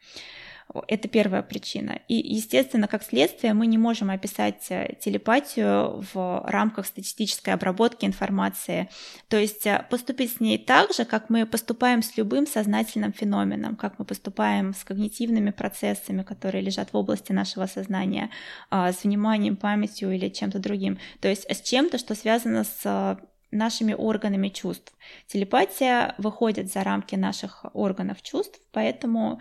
Это 0.88 1.08
первая 1.08 1.42
причина. 1.42 2.00
И, 2.08 2.14
естественно, 2.14 2.88
как 2.88 3.02
следствие, 3.02 3.54
мы 3.54 3.66
не 3.66 3.78
можем 3.78 4.10
описать 4.10 4.66
э, 4.70 4.94
телепатию 5.00 6.04
в 6.12 6.42
рамках 6.46 6.86
статистической 6.86 7.54
обработки 7.54 8.04
информации. 8.04 8.88
То 9.28 9.38
есть 9.38 9.66
э, 9.66 9.84
поступить 9.90 10.32
с 10.32 10.40
ней 10.40 10.58
так 10.58 10.92
же, 10.92 11.04
как 11.04 11.30
мы 11.30 11.46
поступаем 11.46 12.02
с 12.02 12.16
любым 12.16 12.46
сознательным 12.46 13.12
феноменом, 13.12 13.76
как 13.76 13.98
мы 13.98 14.04
поступаем 14.04 14.74
с 14.74 14.84
когнитивными 14.84 15.50
процессами, 15.50 16.22
которые 16.22 16.62
лежат 16.62 16.92
в 16.92 16.96
области 16.96 17.32
нашего 17.32 17.66
сознания, 17.66 18.30
а, 18.70 18.92
с 18.92 19.04
вниманием, 19.04 19.56
памятью 19.56 20.12
или 20.12 20.28
чем-то 20.28 20.58
другим. 20.58 20.98
То 21.20 21.28
есть 21.28 21.46
с 21.50 21.60
чем-то, 21.60 21.98
что 21.98 22.14
связано 22.14 22.64
с 22.64 22.80
э, 22.84 23.16
нашими 23.50 23.94
органами 23.94 24.48
чувств. 24.48 24.92
Телепатия 25.26 26.14
выходит 26.18 26.72
за 26.72 26.84
рамки 26.84 27.14
наших 27.14 27.64
органов 27.72 28.22
чувств, 28.22 28.60
поэтому 28.72 29.40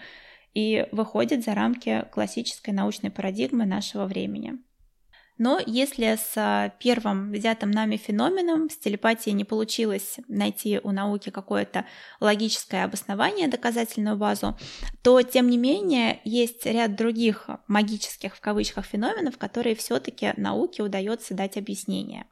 и 0.56 0.88
выходит 0.92 1.44
за 1.44 1.54
рамки 1.54 2.06
классической 2.12 2.74
научной 2.74 3.12
парадигмы 3.12 3.66
нашего 3.66 4.06
времени. 4.06 4.58
Но 5.38 5.60
если 5.66 6.18
с 6.18 6.74
первым 6.80 7.34
взятым 7.34 7.70
нами 7.70 7.98
феноменом, 7.98 8.70
с 8.70 8.78
телепатией 8.78 9.36
не 9.36 9.44
получилось 9.44 10.18
найти 10.30 10.80
у 10.82 10.92
науки 10.92 11.30
какое-то 11.30 11.86
логическое 12.22 12.86
обоснование, 12.86 13.50
доказательную 13.50 14.16
базу, 14.16 14.58
то, 15.04 15.22
тем 15.22 15.50
не 15.50 15.58
менее, 15.58 16.22
есть 16.24 16.66
ряд 16.66 16.96
других 16.96 17.50
магических 17.68 18.34
в 18.34 18.40
кавычках 18.40 18.86
феноменов, 18.86 19.38
которые 19.38 19.76
все-таки 19.76 20.34
науке 20.38 20.84
удается 20.84 21.34
дать 21.34 21.58
объяснение. 21.58 22.28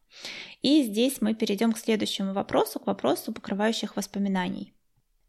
И 0.62 0.84
здесь 0.84 1.20
мы 1.20 1.34
перейдем 1.34 1.74
к 1.74 1.80
следующему 1.80 2.32
вопросу, 2.32 2.80
к 2.80 2.88
вопросу 2.88 3.34
покрывающих 3.34 3.98
воспоминаний. 3.98 4.74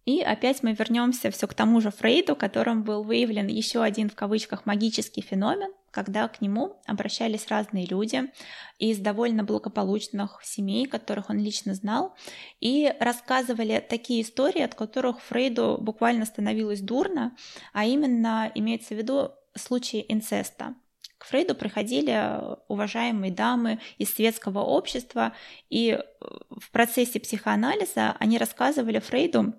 И 0.04 0.20
опять 0.20 0.62
мы 0.62 0.72
вернемся 0.72 1.30
все 1.30 1.46
к 1.46 1.54
тому 1.54 1.80
же 1.80 1.90
Фрейду, 1.90 2.36
которым 2.36 2.82
был 2.82 3.02
выявлен 3.02 3.46
еще 3.46 3.82
один 3.82 4.10
в 4.10 4.14
кавычках 4.14 4.66
магический 4.66 5.22
феномен, 5.22 5.72
когда 5.90 6.28
к 6.28 6.42
нему 6.42 6.76
обращались 6.84 7.48
разные 7.48 7.86
люди 7.86 8.30
из 8.78 8.98
довольно 8.98 9.44
благополучных 9.44 10.40
семей, 10.42 10.86
которых 10.86 11.30
он 11.30 11.38
лично 11.38 11.72
знал, 11.74 12.14
и 12.60 12.92
рассказывали 13.00 13.82
такие 13.88 14.22
истории, 14.22 14.60
от 14.60 14.74
которых 14.74 15.20
Фрейду 15.22 15.78
буквально 15.80 16.26
становилось 16.26 16.80
дурно, 16.80 17.34
а 17.72 17.86
именно 17.86 18.50
имеется 18.54 18.94
в 18.94 18.98
виду 18.98 19.30
случаи 19.56 20.04
инцеста. 20.08 20.74
К 21.16 21.26
Фрейду 21.26 21.54
приходили 21.54 22.40
уважаемые 22.68 23.32
дамы 23.32 23.80
из 23.96 24.12
светского 24.12 24.58
общества, 24.58 25.32
и 25.70 25.98
в 26.20 26.70
процессе 26.70 27.20
психоанализа 27.20 28.16
они 28.18 28.36
рассказывали 28.36 28.98
Фрейду 28.98 29.54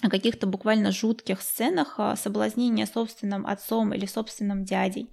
о 0.00 0.10
каких-то 0.10 0.46
буквально 0.46 0.92
жутких 0.92 1.42
сценах 1.42 1.94
а, 1.98 2.14
соблазнения 2.14 2.86
собственным 2.86 3.44
отцом 3.44 3.92
или 3.92 4.06
собственным 4.06 4.64
дядей. 4.64 5.10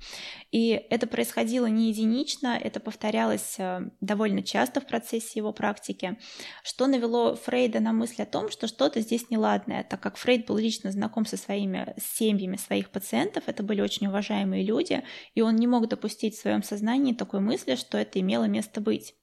И 0.51 0.69
это 0.89 1.07
происходило 1.07 1.65
не 1.65 1.89
единично, 1.89 2.59
это 2.61 2.79
повторялось 2.79 3.55
а, 3.57 3.81
довольно 3.99 4.43
часто 4.43 4.81
в 4.81 4.87
процессе 4.87 5.39
его 5.39 5.53
практики, 5.53 6.19
что 6.63 6.85
навело 6.85 7.35
Фрейда 7.35 7.79
на 7.79 7.93
мысль 7.93 8.21
о 8.21 8.27
том, 8.27 8.51
что 8.51 8.67
что-то 8.67 9.01
здесь 9.01 9.31
неладное, 9.31 9.83
так 9.83 10.01
как 10.01 10.17
Фрейд 10.17 10.45
был 10.45 10.57
лично 10.57 10.91
знаком 10.91 11.25
со 11.25 11.35
своими 11.35 11.95
семьями 11.97 12.57
своих 12.57 12.91
пациентов, 12.91 13.45
это 13.47 13.63
были 13.63 13.81
очень 13.81 14.05
уважаемые 14.05 14.63
люди, 14.63 15.03
и 15.33 15.41
он 15.41 15.55
не 15.55 15.65
мог 15.65 15.87
допустить 15.87 16.35
в 16.35 16.41
своем 16.41 16.61
сознании 16.61 17.13
такой 17.13 17.39
мысли, 17.39 17.75
что 17.75 17.97
это 17.97 18.19
имело 18.19 18.43
место 18.43 18.81
быть. 18.81 19.15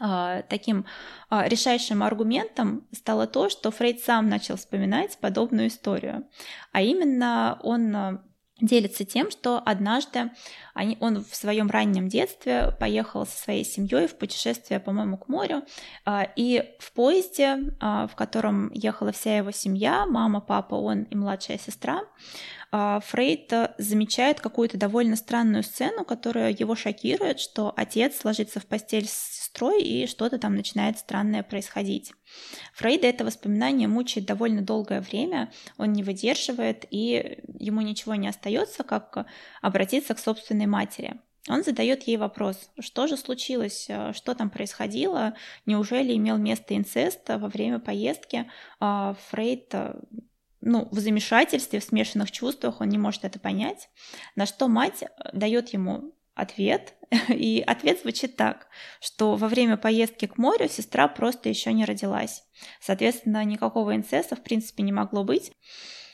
А, 0.00 0.42
таким 0.42 0.86
а, 1.28 1.46
решающим 1.48 2.02
аргументом 2.02 2.86
стало 2.92 3.26
то, 3.26 3.48
что 3.48 3.70
Фрейд 3.70 4.00
сам 4.00 4.28
начал 4.28 4.56
вспоминать 4.56 5.18
подобную 5.18 5.68
историю. 5.68 6.26
А 6.72 6.80
именно 6.80 7.60
он 7.62 7.94
а, 7.94 8.24
делится 8.60 9.04
тем, 9.04 9.30
что 9.30 9.62
однажды 9.64 10.30
они, 10.74 10.96
он 11.00 11.22
в 11.22 11.34
своем 11.34 11.70
раннем 11.70 12.08
детстве 12.08 12.74
поехал 12.80 13.26
со 13.26 13.36
своей 13.36 13.64
семьей 13.64 14.06
в 14.06 14.16
путешествие, 14.16 14.80
по-моему, 14.80 15.18
к 15.18 15.28
морю, 15.28 15.64
и 16.36 16.64
в 16.78 16.92
поезде, 16.92 17.74
в 17.80 18.12
котором 18.14 18.70
ехала 18.72 19.10
вся 19.10 19.36
его 19.36 19.50
семья, 19.50 20.06
мама, 20.06 20.40
папа, 20.40 20.76
он 20.76 21.02
и 21.02 21.16
младшая 21.16 21.58
сестра, 21.58 22.02
Фрейд 22.70 23.52
замечает 23.78 24.40
какую-то 24.40 24.78
довольно 24.78 25.16
странную 25.16 25.64
сцену, 25.64 26.04
которая 26.04 26.52
его 26.56 26.76
шокирует, 26.76 27.40
что 27.40 27.74
отец 27.76 28.24
ложится 28.24 28.60
в 28.60 28.66
постель 28.66 29.08
с 29.08 29.41
сестрой 29.52 29.82
и 29.82 30.06
что-то 30.06 30.38
там 30.38 30.54
начинает 30.54 30.98
странное 30.98 31.42
происходить. 31.42 32.12
Фрейда 32.74 33.06
это 33.06 33.24
воспоминание 33.24 33.88
мучает 33.88 34.26
довольно 34.26 34.62
долгое 34.62 35.00
время, 35.00 35.52
он 35.78 35.92
не 35.92 36.02
выдерживает, 36.02 36.86
и 36.90 37.38
ему 37.58 37.82
ничего 37.82 38.14
не 38.14 38.28
остается, 38.28 38.82
как 38.82 39.26
обратиться 39.60 40.14
к 40.14 40.18
собственной 40.18 40.66
матери. 40.66 41.20
Он 41.48 41.64
задает 41.64 42.04
ей 42.04 42.16
вопрос, 42.16 42.70
что 42.78 43.08
же 43.08 43.16
случилось, 43.16 43.88
что 44.12 44.34
там 44.34 44.48
происходило, 44.48 45.34
неужели 45.66 46.16
имел 46.16 46.38
место 46.38 46.76
инцест 46.76 47.28
во 47.28 47.48
время 47.48 47.80
поездки. 47.80 48.48
А 48.78 49.16
Фрейд 49.30 49.74
ну, 50.60 50.88
в 50.92 51.00
замешательстве, 51.00 51.80
в 51.80 51.84
смешанных 51.84 52.30
чувствах, 52.30 52.80
он 52.80 52.88
не 52.88 52.98
может 52.98 53.24
это 53.24 53.40
понять, 53.40 53.90
на 54.36 54.46
что 54.46 54.68
мать 54.68 55.02
дает 55.32 55.70
ему 55.70 56.14
ответ, 56.34 56.94
и 57.28 57.62
ответ 57.66 58.00
звучит 58.00 58.36
так, 58.36 58.68
что 59.00 59.36
во 59.36 59.48
время 59.48 59.76
поездки 59.76 60.26
к 60.26 60.38
морю 60.38 60.68
сестра 60.68 61.08
просто 61.08 61.48
еще 61.48 61.72
не 61.72 61.84
родилась. 61.84 62.44
Соответственно, 62.80 63.44
никакого 63.44 63.94
инцеста 63.94 64.36
в 64.36 64.42
принципе 64.42 64.82
не 64.82 64.92
могло 64.92 65.24
быть. 65.24 65.52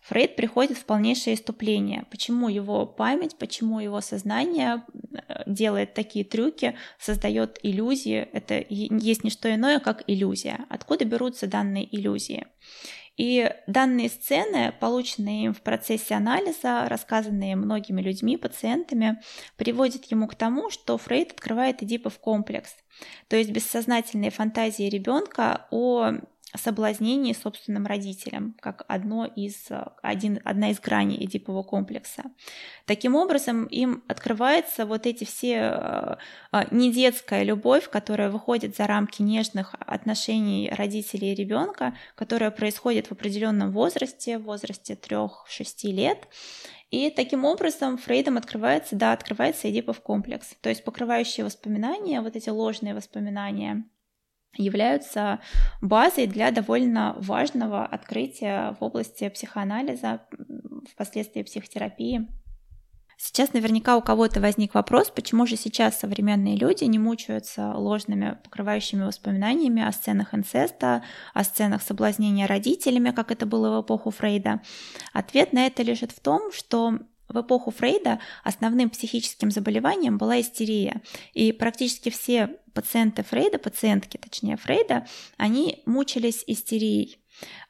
Фрейд 0.09 0.37
приходит 0.37 0.78
в 0.78 0.87
полнейшее 0.87 1.35
иступление. 1.35 2.07
Почему 2.11 2.48
его 2.48 2.87
память, 2.87 3.37
почему 3.37 3.78
его 3.78 4.00
сознание 4.00 4.83
э, 5.28 5.42
делает 5.44 5.92
такие 5.92 6.24
трюки, 6.24 6.78
создает 6.98 7.59
иллюзии. 7.62 8.26
Это 8.33 8.64
есть 8.70 9.22
не 9.22 9.28
что 9.28 9.54
иное, 9.54 9.81
как 9.81 10.04
иллюзия. 10.07 10.64
Откуда 10.70 11.04
берутся 11.04 11.46
данные 11.46 11.94
иллюзии? 11.94 12.46
И 13.18 13.52
данные 13.66 14.09
сцены, 14.09 14.72
полученные 14.81 15.46
им 15.46 15.52
в 15.54 15.61
процессе 15.61 16.14
анализа, 16.14 16.88
рассказанные 16.88 17.57
многими 17.57 18.00
людьми, 18.00 18.37
пациентами, 18.37 19.20
приводят 19.57 20.04
ему 20.07 20.28
к 20.28 20.37
тому, 20.37 20.70
что 20.70 20.96
Фрейд 20.96 21.33
открывает 21.33 21.83
Эдипов 21.83 22.18
комплекс, 22.20 22.74
то 23.26 23.37
есть 23.37 23.50
бессознательные 23.50 24.31
фантазии 24.31 24.85
ребенка 24.85 25.66
о 25.70 26.12
соблазнении 26.56 27.34
собственным 27.34 27.87
родителям, 27.87 28.56
как 28.61 28.84
одно 28.88 29.26
из, 29.26 29.68
один, 30.02 30.40
одна 30.44 30.70
из 30.70 30.80
граней 30.80 31.24
Эдипового 31.24 31.62
комплекса. 31.62 32.22
Таким 32.87 33.14
образом, 33.14 33.66
им 33.66 34.02
открывается 34.08 34.87
вот 34.87 35.06
эти 35.06 35.24
все 35.24 35.56
э, 35.56 36.16
э, 36.52 36.64
не 36.70 36.90
детская 36.92 37.42
любовь, 37.42 37.90
которая 37.90 38.30
выходит 38.30 38.76
за 38.76 38.87
рамки 38.87 39.20
нежных 39.20 39.74
отношений 39.78 40.70
родителей 40.74 41.32
и 41.32 41.34
ребенка, 41.34 41.94
которая 42.14 42.50
происходит 42.50 43.08
в 43.08 43.12
определенном 43.12 43.72
возрасте, 43.72 44.38
в 44.38 44.44
возрасте 44.44 44.94
3-6 44.94 45.30
лет, 45.92 46.28
и 46.90 47.11
таким 47.11 47.44
образом 47.44 47.98
Фрейдом 47.98 48.38
открывается, 48.38 48.96
да, 48.96 49.12
открывается 49.12 49.70
Эдипов 49.70 50.00
комплекс, 50.00 50.54
то 50.62 50.70
есть 50.70 50.84
покрывающие 50.84 51.44
воспоминания, 51.44 52.22
вот 52.22 52.34
эти 52.34 52.48
ложные 52.48 52.94
воспоминания, 52.94 53.84
являются 54.58 55.40
базой 55.80 56.26
для 56.26 56.50
довольно 56.50 57.16
важного 57.18 57.84
открытия 57.84 58.76
в 58.78 58.84
области 58.84 59.28
психоанализа, 59.28 60.22
впоследствии 60.92 61.42
психотерапии. 61.42 62.28
Сейчас 63.20 63.52
наверняка 63.52 63.96
у 63.96 64.00
кого-то 64.00 64.40
возник 64.40 64.74
вопрос, 64.74 65.10
почему 65.10 65.44
же 65.44 65.56
сейчас 65.56 65.98
современные 65.98 66.54
люди 66.54 66.84
не 66.84 67.00
мучаются 67.00 67.72
ложными 67.72 68.38
покрывающими 68.44 69.02
воспоминаниями 69.02 69.82
о 69.82 69.90
сценах 69.90 70.34
инцеста, 70.34 71.02
о 71.34 71.42
сценах 71.42 71.82
соблазнения 71.82 72.46
родителями, 72.46 73.10
как 73.10 73.32
это 73.32 73.44
было 73.44 73.76
в 73.76 73.82
эпоху 73.82 74.12
Фрейда. 74.12 74.60
Ответ 75.12 75.52
на 75.52 75.66
это 75.66 75.82
лежит 75.82 76.12
в 76.12 76.20
том, 76.20 76.52
что 76.52 77.00
в 77.28 77.40
эпоху 77.40 77.70
Фрейда 77.70 78.20
основным 78.44 78.90
психическим 78.90 79.50
заболеванием 79.50 80.18
была 80.18 80.40
истерия, 80.40 81.02
и 81.34 81.52
практически 81.52 82.10
все 82.10 82.56
пациенты 82.74 83.22
Фрейда, 83.22 83.58
пациентки, 83.58 84.16
точнее 84.16 84.56
Фрейда, 84.56 85.06
они 85.36 85.82
мучились 85.86 86.44
истерией. 86.46 87.18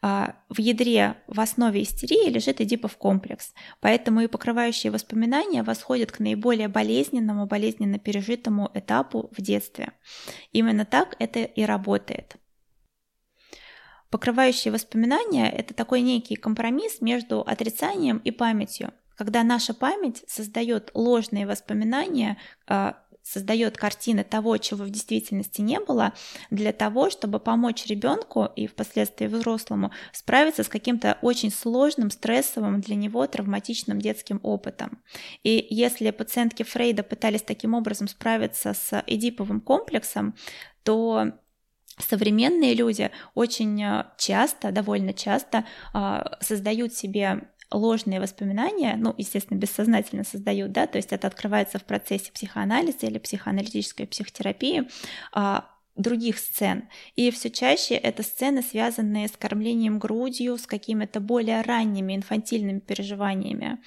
А, 0.00 0.36
в 0.48 0.60
ядре, 0.60 1.16
в 1.26 1.40
основе 1.40 1.82
истерии 1.82 2.30
лежит 2.30 2.60
Эдипов 2.60 2.96
комплекс, 2.96 3.52
поэтому 3.80 4.20
и 4.20 4.26
покрывающие 4.26 4.90
воспоминания 4.90 5.62
восходят 5.62 6.10
к 6.10 6.20
наиболее 6.20 6.68
болезненному, 6.68 7.46
болезненно 7.46 7.98
пережитому 7.98 8.70
этапу 8.72 9.30
в 9.36 9.42
детстве. 9.42 9.92
Именно 10.52 10.86
так 10.86 11.16
это 11.18 11.40
и 11.40 11.62
работает. 11.64 12.36
Покрывающие 14.10 14.72
воспоминания– 14.72 15.50
это 15.56 15.74
такой 15.74 16.00
некий 16.00 16.36
компромисс 16.36 17.02
между 17.02 17.42
отрицанием 17.42 18.18
и 18.18 18.30
памятью 18.30 18.92
когда 19.18 19.42
наша 19.42 19.74
память 19.74 20.22
создает 20.28 20.92
ложные 20.94 21.44
воспоминания, 21.44 22.38
а, 22.68 22.96
создает 23.24 23.76
картины 23.76 24.22
того, 24.22 24.56
чего 24.58 24.84
в 24.84 24.90
действительности 24.90 25.60
не 25.60 25.80
было, 25.80 26.14
для 26.50 26.72
того, 26.72 27.10
чтобы 27.10 27.40
помочь 27.40 27.84
ребенку 27.86 28.48
и 28.54 28.68
впоследствии 28.68 29.26
взрослому 29.26 29.90
справиться 30.12 30.62
с 30.62 30.68
каким-то 30.68 31.18
очень 31.20 31.50
сложным, 31.50 32.12
стрессовым 32.12 32.80
для 32.80 32.94
него 32.94 33.26
травматичным 33.26 34.00
детским 34.00 34.38
опытом. 34.44 35.02
И 35.42 35.66
если 35.68 36.12
пациентки 36.12 36.62
Фрейда 36.62 37.02
пытались 37.02 37.42
таким 37.42 37.74
образом 37.74 38.06
справиться 38.06 38.72
с 38.72 39.02
эдиповым 39.06 39.60
комплексом, 39.60 40.36
то 40.84 41.32
современные 41.98 42.74
люди 42.74 43.10
очень 43.34 43.82
часто, 44.16 44.70
довольно 44.70 45.12
часто 45.12 45.64
а, 45.92 46.38
создают 46.40 46.94
себе 46.94 47.48
ложные 47.70 48.20
воспоминания, 48.20 48.96
ну, 48.96 49.14
естественно, 49.16 49.58
бессознательно 49.58 50.24
создают, 50.24 50.72
да, 50.72 50.86
то 50.86 50.96
есть 50.96 51.12
это 51.12 51.26
открывается 51.26 51.78
в 51.78 51.84
процессе 51.84 52.32
психоанализа 52.32 53.06
или 53.06 53.18
психоаналитической 53.18 54.06
психотерапии, 54.06 54.88
а, 55.32 55.70
других 55.98 56.38
сцен. 56.38 56.88
И 57.16 57.30
все 57.30 57.50
чаще 57.50 57.94
это 57.94 58.22
сцены, 58.22 58.62
связанные 58.62 59.28
с 59.28 59.32
кормлением 59.32 59.98
грудью, 59.98 60.56
с 60.56 60.66
какими-то 60.66 61.20
более 61.20 61.60
ранними 61.62 62.14
инфантильными 62.14 62.78
переживаниями. 62.78 63.78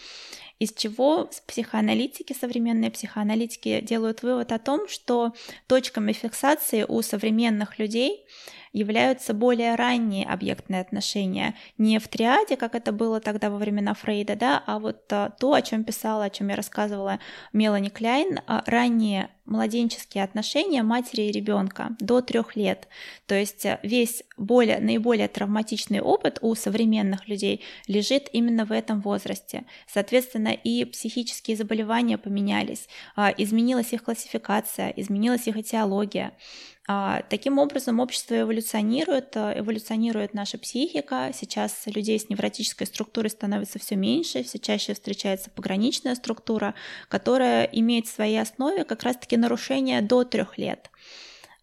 Из 0.62 0.72
чего 0.74 1.28
психоаналитики, 1.48 2.34
современные 2.34 2.92
психоаналитики 2.92 3.82
делают 3.82 4.22
вывод 4.22 4.52
о 4.52 4.60
том, 4.60 4.88
что 4.88 5.34
точками 5.66 6.14
фиксации 6.14 6.86
у 6.88 7.02
современных 7.02 7.80
людей 7.80 8.28
являются 8.72 9.34
более 9.34 9.74
ранние 9.74 10.26
объектные 10.28 10.82
отношения, 10.82 11.56
не 11.80 11.98
в 11.98 12.08
триаде, 12.08 12.58
как 12.58 12.76
это 12.76 12.92
было 12.92 13.20
тогда 13.20 13.50
во 13.50 13.58
времена 13.58 13.96
Фрейда, 13.96 14.36
да, 14.36 14.64
а 14.68 14.78
вот 14.78 15.12
а, 15.12 15.32
то, 15.32 15.54
о 15.54 15.62
чем 15.64 15.84
писала, 15.84 16.26
о 16.26 16.30
чем 16.30 16.50
я 16.50 16.56
рассказывала 16.56 17.20
Мелани 17.54 17.90
Кляйн, 17.90 18.40
а, 18.46 18.64
ранние 18.68 19.30
младенческие 19.46 20.24
отношения 20.24 20.84
матери 20.84 21.24
и 21.24 21.32
ребенка 21.32 21.90
до 22.00 22.22
трех 22.22 22.56
лет. 22.56 22.88
То 23.26 23.36
есть 23.36 23.66
э, 23.66 23.80
весь 23.84 24.24
более, 24.38 24.80
наиболее 24.80 25.28
травматичный 25.28 26.00
опыт 26.00 26.40
у 26.42 26.56
современных 26.56 27.28
людей 27.28 27.62
лежит 27.88 28.30
именно 28.32 28.66
в 28.66 28.72
этом 28.72 29.02
возрасте. 29.02 29.66
Соответственно, 29.88 30.51
и 30.54 30.86
психические 30.86 31.58
заболевания 31.58 32.18
поменялись, 32.18 32.88
а, 33.16 33.34
изменилась 33.38 33.94
их 33.94 34.04
классификация, 34.04 34.90
изменилась 34.90 35.48
их 35.48 35.58
этиология. 35.58 36.34
А, 36.88 37.22
таким 37.30 37.60
образом, 37.60 38.00
общество 38.00 38.42
эволюционирует, 38.42 39.36
э, 39.36 39.60
эволюционирует 39.60 40.34
наша 40.34 40.58
психика. 40.58 41.32
Сейчас 41.34 41.84
людей 41.86 42.20
с 42.20 42.30
невротической 42.30 42.88
структурой 42.88 43.30
становится 43.30 43.80
все 43.80 43.96
меньше, 43.96 44.44
все 44.44 44.60
чаще 44.60 44.94
встречается 44.94 45.50
пограничная 45.52 46.16
структура, 46.16 46.74
которая 47.08 47.66
имеет 47.66 48.08
в 48.08 48.14
своей 48.14 48.42
основе 48.42 48.84
как 48.84 49.04
раз-таки 49.04 49.38
нарушения 49.38 50.02
до 50.02 50.24
трех 50.24 50.58
лет. 50.58 50.90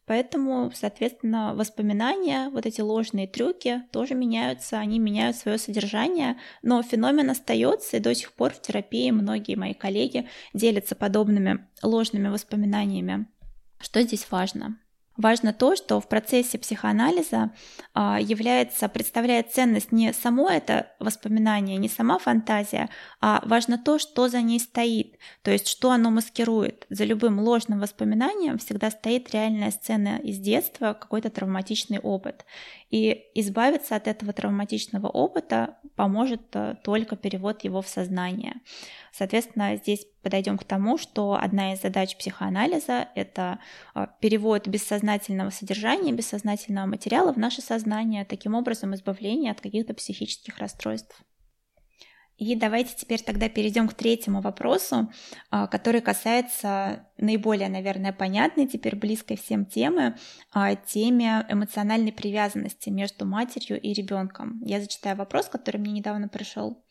Поэтому, 0.09 0.73
соответственно, 0.75 1.55
воспоминания, 1.55 2.49
вот 2.49 2.64
эти 2.64 2.81
ложные 2.81 3.29
трюки 3.29 3.83
тоже 3.92 4.14
меняются, 4.14 4.79
они 4.79 4.99
меняют 4.99 5.37
свое 5.37 5.59
содержание, 5.59 6.38
но 6.62 6.83
феномен 6.83 7.29
остается, 7.29 7.99
и 7.99 8.01
до 8.01 8.14
сих 8.14 8.33
пор 8.33 8.55
в 8.55 8.62
терапии 8.62 9.11
многие 9.11 9.55
мои 9.55 9.75
коллеги 9.75 10.27
делятся 10.55 10.97
подобными 10.97 11.68
ложными 11.83 12.29
воспоминаниями. 12.29 13.27
Что 13.81 14.01
здесь 14.01 14.27
важно? 14.31 14.79
Важно 15.19 15.53
то, 15.53 15.75
что 15.75 16.01
в 16.01 16.09
процессе 16.09 16.59
психоанализа 16.59 17.51
а, 17.93 18.21
является, 18.21 18.89
представляет 18.89 19.53
ценность 19.53 19.91
не 19.91 20.13
само 20.13 20.49
это 20.49 20.93
воспоминание, 21.01 21.77
не 21.77 21.89
сама 21.89 22.21
фантазия, 22.21 22.89
а 23.21 23.43
важно 23.45 23.79
то, 23.79 23.99
что 23.99 24.29
за 24.29 24.41
ней 24.43 24.61
стоит, 24.61 25.19
то 25.43 25.51
есть 25.51 25.67
что 25.67 25.91
оно 25.91 26.11
маскирует. 26.11 26.87
За 26.89 27.05
любым 27.05 27.41
ложным 27.41 27.81
воспоминанием 27.81 28.59
всегда 28.59 28.93
стоит 28.93 29.35
реальная 29.35 29.73
сцена 29.73 30.19
из 30.23 30.39
детства, 30.39 30.93
какой-то 30.93 31.31
травматичный 31.31 31.99
опыт. 31.99 32.45
И 32.90 33.27
избавиться 33.35 33.96
от 33.96 34.09
этого 34.09 34.33
травматичного 34.33 35.09
опыта 35.09 35.77
поможет 35.94 36.42
а, 36.55 36.74
только 36.77 37.16
перевод 37.16 37.62
его 37.64 37.83
в 37.83 37.88
сознание. 37.88 38.55
Соответственно, 39.12 39.77
здесь 39.77 40.07
подойдем 40.22 40.57
к 40.57 40.64
тому, 40.64 40.96
что 40.96 41.35
одна 41.35 41.74
из 41.74 41.83
задач 41.83 42.16
психоанализа— 42.16 43.09
это 43.14 43.59
а, 43.94 44.07
перевод 44.07 44.68
бессознательного 44.68 45.51
содержания, 45.51 46.12
бессознательного 46.12 46.87
материала 46.87 47.33
в 47.33 47.38
наше 47.38 47.61
сознание, 47.61 48.24
таким 48.24 48.55
образом 48.55 48.94
избавление 48.94 49.53
от 49.53 49.61
каких-то 49.61 49.92
психических 49.92 50.59
расстройств. 50.59 51.22
И 52.38 52.55
давайте 52.55 52.94
теперь 52.96 53.20
тогда 53.20 53.48
перейдем 53.48 53.88
к 53.88 53.94
третьему 53.94 54.40
вопросу, 54.40 55.11
а, 55.51 55.66
который 55.66 56.01
касается 56.01 57.09
наиболее, 57.16 57.68
наверное, 57.68 58.12
понятной, 58.12 58.68
теперь 58.68 58.94
близкой 58.94 59.37
всем 59.37 59.66
темы, 59.66 60.16
а, 60.53 60.77
теме 60.77 61.44
эмоциональной 61.48 62.12
привязанности 62.12 62.90
между 62.90 63.27
матерью 63.27 63.81
и 63.81 63.92
ребенком. 63.92 64.61
Я 64.64 64.81
зачитаю 64.81 65.16
вопрос, 65.16 65.48
который 65.48 65.79
мне 65.79 65.90
недавно 65.90 66.29
пришел. 66.29 66.85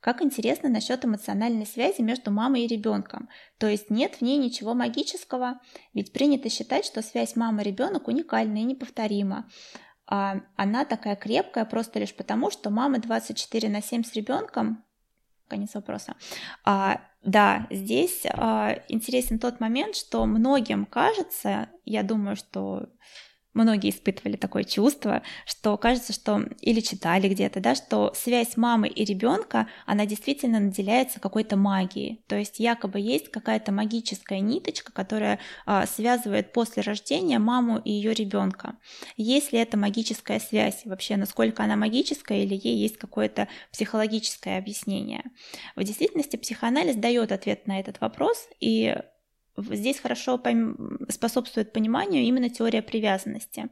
Как 0.00 0.20
интересно 0.20 0.68
насчет 0.68 1.04
эмоциональной 1.04 1.66
связи 1.66 2.00
между 2.00 2.32
мамой 2.32 2.64
и 2.64 2.68
ребенком. 2.68 3.28
То 3.58 3.68
есть 3.68 3.90
нет 3.90 4.16
в 4.16 4.22
ней 4.22 4.36
ничего 4.36 4.74
магического, 4.74 5.60
ведь 5.94 6.12
принято 6.12 6.50
считать, 6.50 6.84
что 6.84 7.02
связь 7.02 7.36
мама-ребенок 7.36 8.08
уникальна 8.08 8.58
и 8.58 8.64
неповторима. 8.64 9.48
А 10.06 10.40
она 10.56 10.84
такая 10.84 11.16
крепкая 11.16 11.64
просто 11.66 12.00
лишь 12.00 12.14
потому, 12.14 12.50
что 12.50 12.70
мама 12.70 12.98
24 12.98 13.68
на 13.68 13.82
7 13.82 14.04
с 14.04 14.14
ребенком, 14.14 14.84
конец 15.48 15.74
вопроса. 15.74 16.14
А, 16.64 17.00
да, 17.22 17.66
здесь 17.70 18.22
а, 18.30 18.76
интересен 18.88 19.38
тот 19.38 19.60
момент, 19.60 19.96
что 19.96 20.24
многим 20.26 20.86
кажется, 20.86 21.68
я 21.84 22.02
думаю, 22.02 22.36
что 22.36 22.88
многие 23.58 23.90
испытывали 23.90 24.36
такое 24.36 24.64
чувство, 24.64 25.22
что 25.44 25.76
кажется, 25.76 26.12
что 26.12 26.44
или 26.60 26.80
читали 26.80 27.28
где-то, 27.28 27.60
да, 27.60 27.74
что 27.74 28.12
связь 28.14 28.56
мамы 28.56 28.88
и 28.88 29.04
ребенка, 29.04 29.68
она 29.86 30.06
действительно 30.06 30.60
наделяется 30.60 31.20
какой-то 31.20 31.56
магией. 31.56 32.22
То 32.28 32.36
есть 32.36 32.60
якобы 32.60 33.00
есть 33.00 33.30
какая-то 33.30 33.72
магическая 33.72 34.40
ниточка, 34.40 34.92
которая 34.92 35.38
а, 35.66 35.86
связывает 35.86 36.52
после 36.52 36.82
рождения 36.82 37.38
маму 37.38 37.78
и 37.78 37.90
ее 37.90 38.14
ребенка. 38.14 38.76
Есть 39.16 39.52
ли 39.52 39.58
это 39.58 39.76
магическая 39.76 40.38
связь 40.38 40.82
вообще, 40.84 41.16
насколько 41.16 41.62
она 41.62 41.76
магическая 41.76 42.42
или 42.42 42.54
ей 42.54 42.76
есть 42.76 42.96
какое-то 42.96 43.48
психологическое 43.72 44.58
объяснение? 44.58 45.24
В 45.76 45.82
действительности 45.82 46.36
психоанализ 46.36 46.96
дает 46.96 47.32
ответ 47.32 47.66
на 47.66 47.80
этот 47.80 48.00
вопрос, 48.00 48.48
и 48.60 48.96
Здесь 49.70 50.00
хорошо 50.00 50.40
способствует 51.08 51.72
пониманию 51.72 52.22
именно 52.22 52.50
теория 52.50 52.82
привязанности. 52.82 53.68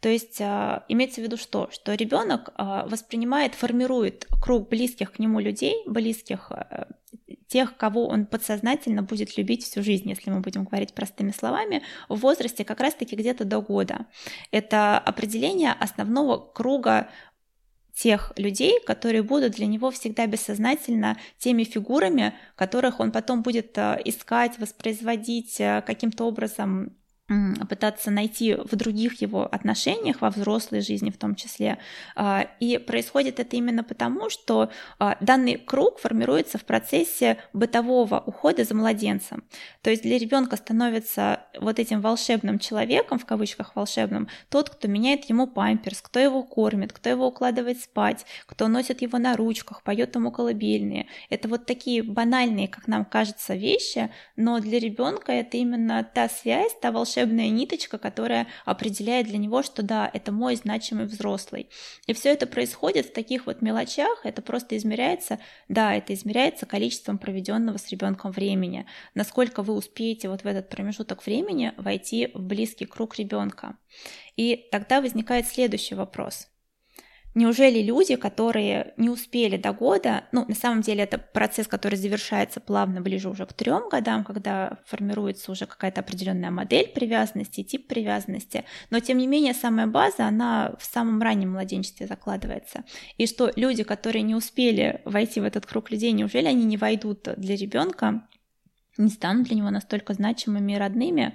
То 0.00 0.08
есть 0.08 0.40
а, 0.40 0.84
имеется 0.88 1.20
в 1.20 1.24
виду 1.24 1.36
что? 1.36 1.68
Что 1.72 1.94
ребенок 1.94 2.50
а, 2.54 2.86
воспринимает, 2.86 3.54
формирует 3.54 4.26
круг 4.42 4.68
близких 4.68 5.12
к 5.12 5.18
нему 5.18 5.40
людей, 5.40 5.74
близких 5.86 6.50
а, 6.50 6.88
тех, 7.48 7.76
кого 7.76 8.06
он 8.06 8.26
подсознательно 8.26 9.02
будет 9.02 9.36
любить 9.36 9.64
всю 9.64 9.82
жизнь, 9.82 10.08
если 10.08 10.30
мы 10.30 10.40
будем 10.40 10.64
говорить 10.64 10.94
простыми 10.94 11.30
словами, 11.30 11.82
в 12.08 12.16
возрасте 12.16 12.64
как 12.64 12.80
раз-таки 12.80 13.16
где-то 13.16 13.44
до 13.44 13.60
года. 13.60 14.06
Это 14.50 14.98
определение 14.98 15.72
основного 15.72 16.38
круга 16.38 17.08
тех 17.96 18.32
людей, 18.36 18.78
которые 18.84 19.22
будут 19.22 19.52
для 19.52 19.66
него 19.66 19.90
всегда 19.90 20.26
бессознательно 20.26 21.16
теми 21.38 21.64
фигурами, 21.64 22.34
которых 22.54 23.00
он 23.00 23.10
потом 23.10 23.42
будет 23.42 23.76
э, 23.78 24.00
искать, 24.04 24.58
воспроизводить 24.58 25.58
э, 25.60 25.82
каким-то 25.86 26.24
образом 26.24 26.94
пытаться 27.68 28.10
найти 28.12 28.54
в 28.54 28.76
других 28.76 29.20
его 29.20 29.46
отношениях, 29.52 30.20
во 30.20 30.30
взрослой 30.30 30.80
жизни 30.80 31.10
в 31.10 31.18
том 31.18 31.34
числе. 31.34 31.78
А, 32.14 32.46
и 32.60 32.78
происходит 32.78 33.40
это 33.40 33.56
именно 33.56 33.82
потому, 33.82 34.30
что 34.30 34.70
а, 34.98 35.16
данный 35.20 35.56
круг 35.58 35.98
формируется 35.98 36.56
в 36.58 36.64
процессе 36.64 37.38
бытового 37.52 38.22
ухода 38.24 38.62
за 38.62 38.74
младенцем. 38.74 39.42
То 39.82 39.90
есть 39.90 40.02
для 40.02 40.18
ребенка 40.18 40.56
становится 40.56 41.40
вот 41.58 41.80
этим 41.80 42.00
волшебным 42.00 42.60
человеком, 42.60 43.18
в 43.18 43.26
кавычках 43.26 43.74
волшебным, 43.74 44.28
тот, 44.48 44.70
кто 44.70 44.86
меняет 44.86 45.24
ему 45.24 45.48
памперс, 45.48 46.02
кто 46.02 46.20
его 46.20 46.44
кормит, 46.44 46.92
кто 46.92 47.08
его 47.08 47.26
укладывает 47.26 47.80
спать, 47.80 48.24
кто 48.46 48.68
носит 48.68 49.02
его 49.02 49.18
на 49.18 49.36
ручках, 49.36 49.82
поет 49.82 50.14
ему 50.14 50.30
колыбельные. 50.30 51.08
Это 51.28 51.48
вот 51.48 51.66
такие 51.66 52.04
банальные, 52.04 52.68
как 52.68 52.86
нам 52.86 53.04
кажется, 53.04 53.54
вещи, 53.54 54.10
но 54.36 54.60
для 54.60 54.78
ребенка 54.78 55.32
это 55.32 55.56
именно 55.56 56.04
та 56.04 56.28
связь, 56.28 56.72
та 56.80 56.92
волшебная 56.92 57.15
волшебная 57.16 57.48
ниточка, 57.48 57.98
которая 57.98 58.46
определяет 58.64 59.26
для 59.26 59.38
него, 59.38 59.62
что 59.62 59.82
да, 59.82 60.10
это 60.12 60.32
мой 60.32 60.56
значимый 60.56 61.06
взрослый. 61.06 61.68
И 62.06 62.12
все 62.12 62.30
это 62.32 62.46
происходит 62.46 63.06
в 63.06 63.12
таких 63.12 63.46
вот 63.46 63.62
мелочах, 63.62 64.20
это 64.24 64.42
просто 64.42 64.76
измеряется, 64.76 65.38
да, 65.68 65.94
это 65.94 66.12
измеряется 66.14 66.66
количеством 66.66 67.18
проведенного 67.18 67.78
с 67.78 67.88
ребенком 67.88 68.32
времени, 68.32 68.86
насколько 69.14 69.62
вы 69.62 69.74
успеете 69.74 70.28
вот 70.28 70.42
в 70.42 70.46
этот 70.46 70.68
промежуток 70.68 71.24
времени 71.24 71.72
войти 71.76 72.30
в 72.34 72.42
близкий 72.42 72.84
круг 72.84 73.16
ребенка. 73.18 73.76
И 74.36 74.68
тогда 74.70 75.00
возникает 75.00 75.46
следующий 75.46 75.94
вопрос. 75.94 76.48
Неужели 77.36 77.82
люди, 77.82 78.16
которые 78.16 78.94
не 78.96 79.10
успели 79.10 79.58
до 79.58 79.74
года, 79.74 80.24
ну, 80.32 80.46
на 80.48 80.54
самом 80.54 80.80
деле 80.80 81.02
это 81.02 81.18
процесс, 81.18 81.68
который 81.68 81.96
завершается 81.96 82.60
плавно 82.60 83.02
ближе 83.02 83.28
уже 83.28 83.44
к 83.44 83.52
трем 83.52 83.90
годам, 83.90 84.24
когда 84.24 84.78
формируется 84.86 85.52
уже 85.52 85.66
какая-то 85.66 86.00
определенная 86.00 86.50
модель 86.50 86.88
привязанности, 86.88 87.62
тип 87.62 87.88
привязанности, 87.88 88.64
но 88.88 89.00
тем 89.00 89.18
не 89.18 89.26
менее 89.26 89.52
самая 89.52 89.86
база, 89.86 90.26
она 90.26 90.76
в 90.80 90.84
самом 90.86 91.20
раннем 91.20 91.52
младенчестве 91.52 92.06
закладывается. 92.06 92.84
И 93.18 93.26
что 93.26 93.52
люди, 93.54 93.82
которые 93.82 94.22
не 94.22 94.34
успели 94.34 95.02
войти 95.04 95.38
в 95.40 95.44
этот 95.44 95.66
круг 95.66 95.90
людей, 95.90 96.12
неужели 96.12 96.46
они 96.46 96.64
не 96.64 96.78
войдут 96.78 97.28
для 97.36 97.54
ребенка, 97.54 98.26
не 98.98 99.10
станут 99.10 99.48
для 99.48 99.56
него 99.56 99.70
настолько 99.70 100.14
значимыми 100.14 100.72
и 100.72 100.78
родными, 100.78 101.34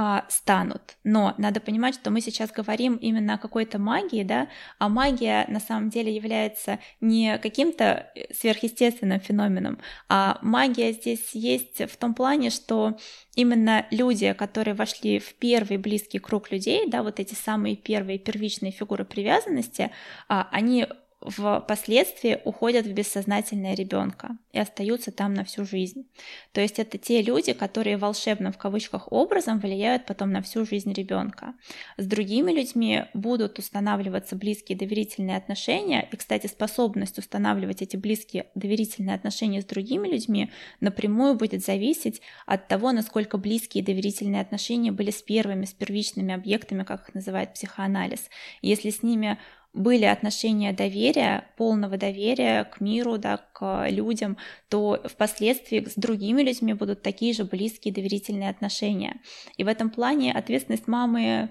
а, 0.00 0.26
станут. 0.28 0.96
Но 1.02 1.34
надо 1.38 1.58
понимать, 1.58 1.96
что 1.96 2.10
мы 2.10 2.20
сейчас 2.20 2.52
говорим 2.52 2.94
именно 2.94 3.34
о 3.34 3.38
какой-то 3.38 3.80
магии, 3.80 4.22
да, 4.22 4.46
а 4.78 4.88
магия 4.88 5.44
на 5.48 5.58
самом 5.58 5.90
деле 5.90 6.14
является 6.14 6.78
не 7.00 7.36
каким-то 7.38 8.06
э, 8.14 8.32
сверхъестественным 8.32 9.18
феноменом, 9.18 9.80
а 10.08 10.38
магия 10.40 10.92
здесь 10.92 11.30
есть 11.32 11.80
в 11.90 11.96
том 11.96 12.14
плане, 12.14 12.50
что 12.50 12.96
именно 13.34 13.86
люди, 13.90 14.32
которые 14.34 14.74
вошли 14.74 15.18
в 15.18 15.34
первый 15.34 15.78
близкий 15.78 16.20
круг 16.20 16.52
людей, 16.52 16.88
да, 16.88 17.02
вот 17.02 17.18
эти 17.18 17.34
самые 17.34 17.74
первые 17.74 18.20
первичные 18.20 18.70
фигуры 18.70 19.04
привязанности, 19.04 19.90
а, 20.28 20.48
они 20.52 20.86
впоследствии 21.20 22.40
уходят 22.44 22.86
в 22.86 22.92
бессознательное 22.92 23.74
ребенка 23.74 24.38
и 24.52 24.58
остаются 24.58 25.10
там 25.10 25.34
на 25.34 25.44
всю 25.44 25.64
жизнь. 25.64 26.06
То 26.52 26.60
есть 26.60 26.78
это 26.78 26.96
те 26.96 27.22
люди, 27.22 27.52
которые 27.52 27.96
волшебным 27.96 28.52
в 28.52 28.58
кавычках 28.58 29.10
образом 29.10 29.58
влияют 29.58 30.06
потом 30.06 30.30
на 30.30 30.42
всю 30.42 30.64
жизнь 30.64 30.92
ребенка. 30.92 31.54
С 31.96 32.06
другими 32.06 32.52
людьми 32.52 33.04
будут 33.14 33.58
устанавливаться 33.58 34.36
близкие 34.36 34.78
доверительные 34.78 35.36
отношения, 35.36 36.08
и, 36.12 36.16
кстати, 36.16 36.46
способность 36.46 37.18
устанавливать 37.18 37.82
эти 37.82 37.96
близкие 37.96 38.46
доверительные 38.54 39.16
отношения 39.16 39.60
с 39.60 39.64
другими 39.64 40.06
людьми 40.06 40.52
напрямую 40.80 41.34
будет 41.34 41.64
зависеть 41.64 42.22
от 42.46 42.68
того, 42.68 42.92
насколько 42.92 43.38
близкие 43.38 43.82
доверительные 43.82 44.40
отношения 44.40 44.92
были 44.92 45.10
с 45.10 45.20
первыми, 45.20 45.64
с 45.64 45.72
первичными 45.72 46.32
объектами, 46.32 46.84
как 46.84 47.08
их 47.08 47.14
называет 47.14 47.54
психоанализ. 47.54 48.28
Если 48.62 48.90
с 48.90 49.02
ними 49.02 49.38
были 49.74 50.04
отношения 50.04 50.72
доверия, 50.72 51.48
полного 51.56 51.96
доверия 51.96 52.64
к 52.64 52.80
миру, 52.80 53.18
да, 53.18 53.38
к 53.52 53.88
людям, 53.88 54.36
то 54.68 55.00
впоследствии 55.04 55.84
с 55.84 55.94
другими 55.94 56.42
людьми 56.42 56.72
будут 56.74 57.02
такие 57.02 57.32
же 57.32 57.44
близкие 57.44 57.92
доверительные 57.92 58.50
отношения. 58.50 59.20
И 59.56 59.64
в 59.64 59.68
этом 59.68 59.90
плане 59.90 60.32
ответственность 60.32 60.88
мамы 60.88 61.50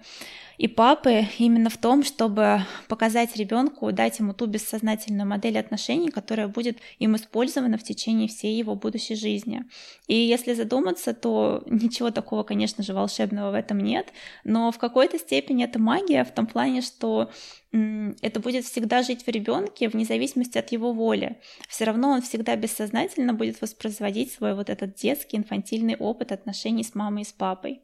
и 0.57 0.67
папы 0.67 1.25
именно 1.37 1.69
в 1.69 1.77
том, 1.77 2.03
чтобы 2.03 2.61
показать 2.87 3.35
ребенку, 3.35 3.91
дать 3.91 4.17
ему 4.19 4.33
ту 4.33 4.47
бессознательную 4.47 5.27
модель 5.27 5.59
отношений, 5.59 6.09
которая 6.09 6.47
будет 6.47 6.79
им 6.97 7.15
использована 7.15 7.77
в 7.77 7.83
течение 7.83 8.27
всей 8.27 8.57
его 8.57 8.75
будущей 8.75 9.15
жизни. 9.15 9.65
И 10.07 10.15
если 10.15 10.53
задуматься, 10.53 11.13
то 11.13 11.63
ничего 11.67 12.09
такого, 12.09 12.43
конечно 12.43 12.83
же, 12.83 12.93
волшебного 12.93 13.51
в 13.51 13.53
этом 13.55 13.79
нет, 13.79 14.11
но 14.43 14.71
в 14.71 14.79
какой-то 14.79 15.19
степени 15.19 15.63
это 15.63 15.79
магия 15.79 16.23
в 16.23 16.31
том 16.31 16.47
плане, 16.47 16.81
что 16.81 17.29
это 17.71 18.39
будет 18.39 18.65
всегда 18.65 19.03
жить 19.03 19.25
в 19.25 19.27
ребенке 19.27 19.89
вне 19.89 20.05
зависимости 20.05 20.57
от 20.57 20.71
его 20.71 20.93
воли. 20.93 21.37
Все 21.67 21.83
равно 21.83 22.09
он 22.09 22.21
всегда 22.21 22.55
бессознательно 22.55 23.33
будет 23.33 23.61
воспроизводить 23.61 24.31
свой 24.31 24.55
вот 24.55 24.69
этот 24.69 24.95
детский 24.95 25.37
инфантильный 25.37 25.95
опыт 25.95 26.31
отношений 26.31 26.83
с 26.83 26.95
мамой 26.95 27.23
и 27.23 27.25
с 27.25 27.33
папой. 27.33 27.81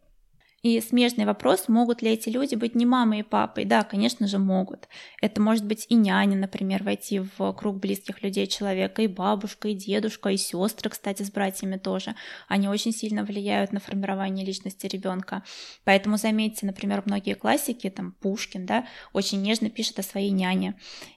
И 0.63 0.79
смежный 0.79 1.25
вопрос, 1.25 1.67
могут 1.67 2.01
ли 2.01 2.11
эти 2.11 2.29
люди 2.29 2.55
быть 2.55 2.73
не 2.73 2.85
мамой 2.85 3.19
и 3.19 3.23
папой? 3.23 3.65
Да, 3.65 3.83
конечно 3.83 4.27
же, 4.27 4.39
могут. 4.39 4.87
Это 5.21 5.41
может 5.41 5.65
быть 5.65 5.85
и 5.89 5.95
няня, 5.95 6.37
например, 6.37 6.83
войти 6.83 7.19
в 7.19 7.51
круг 7.51 7.81
близких 7.81 8.23
людей 8.23 8.47
человека, 8.47 9.01
и 9.01 9.07
бабушка, 9.07 9.67
и 9.67 9.73
дедушка, 9.73 10.29
и 10.29 10.37
сестры, 10.37 10.89
кстати, 10.89 11.23
с 11.23 11.29
братьями 11.29 11.75
тоже. 11.75 12.15
Они 12.47 12.69
очень 12.69 12.93
сильно 12.93 13.25
влияют 13.25 13.73
на 13.73 13.81
формирование 13.81 14.45
личности 14.45 14.87
ребенка. 14.87 15.43
Поэтому 15.83 16.15
заметьте, 16.15 16.65
например, 16.65 17.03
многие 17.05 17.33
классики, 17.33 17.89
там 17.89 18.13
Пушкин, 18.21 18.65
да, 18.65 18.87
очень 19.11 19.41
нежно 19.41 19.69
пишет 19.69 19.99
о 19.99 20.03
своей 20.03 20.31
няне. 20.31 20.75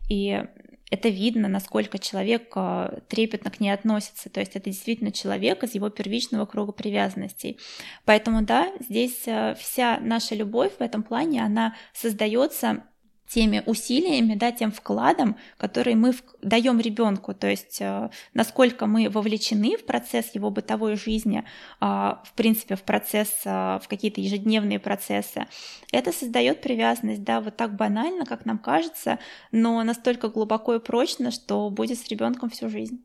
И 0.08 0.42
это 0.90 1.08
видно, 1.08 1.48
насколько 1.48 1.98
человек 1.98 2.52
а, 2.54 3.00
трепетно 3.08 3.50
к 3.50 3.60
ней 3.60 3.70
относится. 3.70 4.30
То 4.30 4.40
есть 4.40 4.54
это 4.54 4.70
действительно 4.70 5.10
человек 5.10 5.64
из 5.64 5.74
его 5.74 5.88
первичного 5.90 6.46
круга 6.46 6.72
привязанностей. 6.72 7.58
Поэтому 8.04 8.42
да, 8.42 8.72
здесь 8.80 9.26
а, 9.26 9.54
вся 9.54 9.98
наша 10.00 10.34
любовь 10.34 10.72
в 10.78 10.80
этом 10.80 11.02
плане, 11.02 11.44
она 11.44 11.74
создается 11.92 12.84
теми 13.28 13.62
усилиями, 13.66 14.34
да, 14.34 14.52
тем 14.52 14.70
вкладом, 14.70 15.36
который 15.58 15.94
мы 15.94 16.14
даем 16.42 16.80
ребенку, 16.80 17.34
то 17.34 17.48
есть 17.48 17.78
э, 17.80 18.10
насколько 18.34 18.86
мы 18.86 19.08
вовлечены 19.08 19.76
в 19.76 19.84
процесс 19.84 20.34
его 20.34 20.50
бытовой 20.50 20.96
жизни, 20.96 21.40
э, 21.40 21.44
в 21.80 22.32
принципе, 22.36 22.76
в 22.76 22.82
процесс, 22.82 23.30
э, 23.44 23.78
в 23.82 23.88
какие-то 23.88 24.20
ежедневные 24.20 24.78
процессы, 24.78 25.46
это 25.92 26.12
создает 26.12 26.60
привязанность, 26.60 27.24
да, 27.24 27.40
вот 27.40 27.56
так 27.56 27.74
банально, 27.76 28.26
как 28.26 28.44
нам 28.44 28.58
кажется, 28.58 29.18
но 29.50 29.82
настолько 29.82 30.28
глубоко 30.28 30.74
и 30.74 30.80
прочно, 30.80 31.30
что 31.30 31.68
будет 31.70 31.98
с 31.98 32.08
ребенком 32.08 32.50
всю 32.50 32.68
жизнь. 32.68 33.04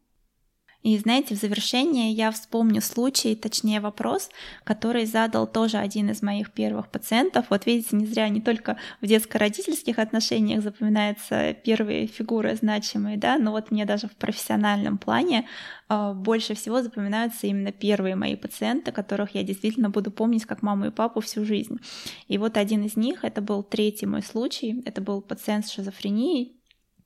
И 0.84 0.98
знаете, 0.98 1.36
в 1.36 1.38
завершение 1.38 2.12
я 2.12 2.32
вспомню 2.32 2.82
случай, 2.82 3.36
точнее 3.36 3.82
вопрос, 3.82 4.30
который 4.64 5.06
задал 5.06 5.46
тоже 5.46 5.78
один 5.78 6.10
из 6.10 6.24
моих 6.24 6.52
первых 6.52 6.88
пациентов. 6.88 7.46
Вот 7.50 7.68
видите, 7.68 7.96
не 7.96 8.08
зря 8.08 8.28
не 8.30 8.42
только 8.42 8.78
в 9.00 9.06
детско-родительских 9.06 10.00
отношениях 10.00 10.64
запоминаются 10.64 11.54
первые 11.54 12.08
фигуры 12.08 12.56
значимые, 12.56 13.18
да, 13.18 13.38
но 13.38 13.52
вот 13.52 13.70
мне 13.70 13.86
даже 13.86 14.08
в 14.08 14.16
профессиональном 14.16 14.98
плане 14.98 15.48
э, 15.88 16.14
больше 16.16 16.56
всего 16.56 16.82
запоминаются 16.82 17.46
именно 17.46 17.72
первые 17.72 18.16
мои 18.16 18.36
пациенты, 18.36 18.92
которых 18.92 19.36
я 19.36 19.44
действительно 19.44 19.92
буду 19.92 20.10
помнить 20.10 20.46
как 20.46 20.64
маму 20.64 20.88
и 20.88 20.92
папу 20.92 21.22
всю 21.22 21.46
жизнь. 21.46 21.80
И 22.28 22.40
вот 22.40 22.58
один 22.58 22.86
из 22.86 22.96
них, 22.96 23.24
это 23.24 23.42
был 23.42 23.62
третий 23.62 24.08
мой 24.08 24.24
случай, 24.24 24.82
это 24.86 25.00
был 25.00 25.22
пациент 25.22 25.68
с 25.68 25.72
шизофренией 25.72 26.60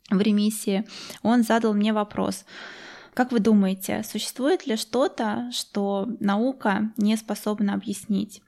в 0.09 0.21
ремиссии, 0.21 0.85
он 1.23 1.43
задал 1.43 1.73
мне 1.73 1.91
вопрос— 1.91 2.45
как 3.15 3.31
вы 3.31 3.39
думаете, 3.39 4.03
существует 4.03 4.67
ли 4.67 4.75
что-то, 4.75 5.49
что 5.53 6.05
наука 6.19 6.91
не 6.97 7.15
способна 7.15 7.73
объяснить? 7.73 8.41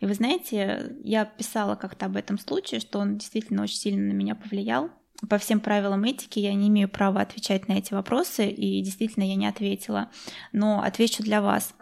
И 0.00 0.06
вы 0.06 0.14
знаете, 0.14 0.96
я 1.04 1.26
писала 1.26 1.74
как-то 1.74 2.06
об 2.06 2.16
этом 2.16 2.38
случае, 2.38 2.80
что 2.80 3.00
он 3.00 3.18
действительно 3.18 3.62
очень 3.62 3.76
сильно 3.76 4.12
на 4.12 4.16
меня 4.16 4.34
повлиял. 4.34 4.90
По 5.28 5.36
всем 5.36 5.60
правилам 5.60 6.04
этики 6.04 6.38
я 6.38 6.54
не 6.54 6.68
имею 6.68 6.88
права 6.88 7.20
отвечать 7.20 7.68
на 7.68 7.74
эти 7.74 7.92
вопросы, 7.92 8.48
и 8.48 8.80
действительно 8.80 9.24
я 9.24 9.36
не 9.36 9.46
ответила. 9.46 10.10
Но 10.52 10.82
отвечу 10.82 11.22
для 11.22 11.42
вас 11.42 11.74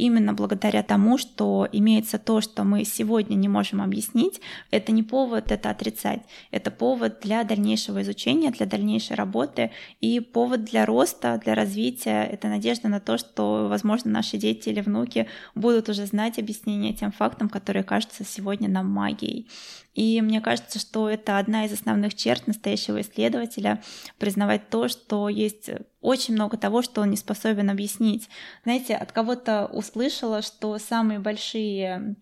именно 0.00 0.32
благодаря 0.32 0.82
тому, 0.82 1.18
что 1.18 1.68
имеется 1.70 2.18
то, 2.18 2.40
что 2.40 2.64
мы 2.64 2.84
сегодня 2.84 3.34
не 3.34 3.48
можем 3.48 3.82
объяснить, 3.82 4.40
это 4.70 4.92
не 4.92 5.02
повод 5.02 5.52
это 5.52 5.70
отрицать, 5.70 6.22
это 6.50 6.70
повод 6.70 7.20
для 7.22 7.44
дальнейшего 7.44 8.02
изучения, 8.02 8.50
для 8.50 8.66
дальнейшей 8.66 9.16
работы 9.16 9.70
и 10.00 10.20
повод 10.20 10.64
для 10.64 10.86
роста, 10.86 11.40
для 11.44 11.54
развития, 11.54 12.24
это 12.24 12.48
надежда 12.48 12.88
на 12.88 13.00
то, 13.00 13.18
что, 13.18 13.68
возможно, 13.68 14.10
наши 14.10 14.38
дети 14.38 14.70
или 14.70 14.80
внуки 14.80 15.26
будут 15.54 15.88
уже 15.88 16.06
знать 16.06 16.38
объяснение 16.38 16.94
тем 16.94 17.12
фактам, 17.12 17.48
которые 17.48 17.82
кажутся 17.82 18.24
сегодня 18.24 18.68
нам 18.68 18.86
магией. 18.90 19.48
И 19.94 20.20
мне 20.22 20.40
кажется, 20.40 20.78
что 20.78 21.08
это 21.08 21.38
одна 21.38 21.66
из 21.66 21.72
основных 21.72 22.14
черт 22.14 22.46
настоящего 22.46 23.00
исследователя— 23.00 23.82
признавать 24.18 24.70
то, 24.70 24.88
что 24.88 25.28
есть 25.28 25.70
очень 26.00 26.34
много 26.34 26.56
того, 26.56 26.82
что 26.82 27.02
он 27.02 27.10
не 27.10 27.16
способен 27.16 27.70
объяснить. 27.70 28.28
Знаете, 28.64 28.96
от 28.96 29.12
кого-то 29.12 29.66
услышала, 29.66 30.42
что 30.42 30.78
самые 30.78 31.18
большие 31.18 32.16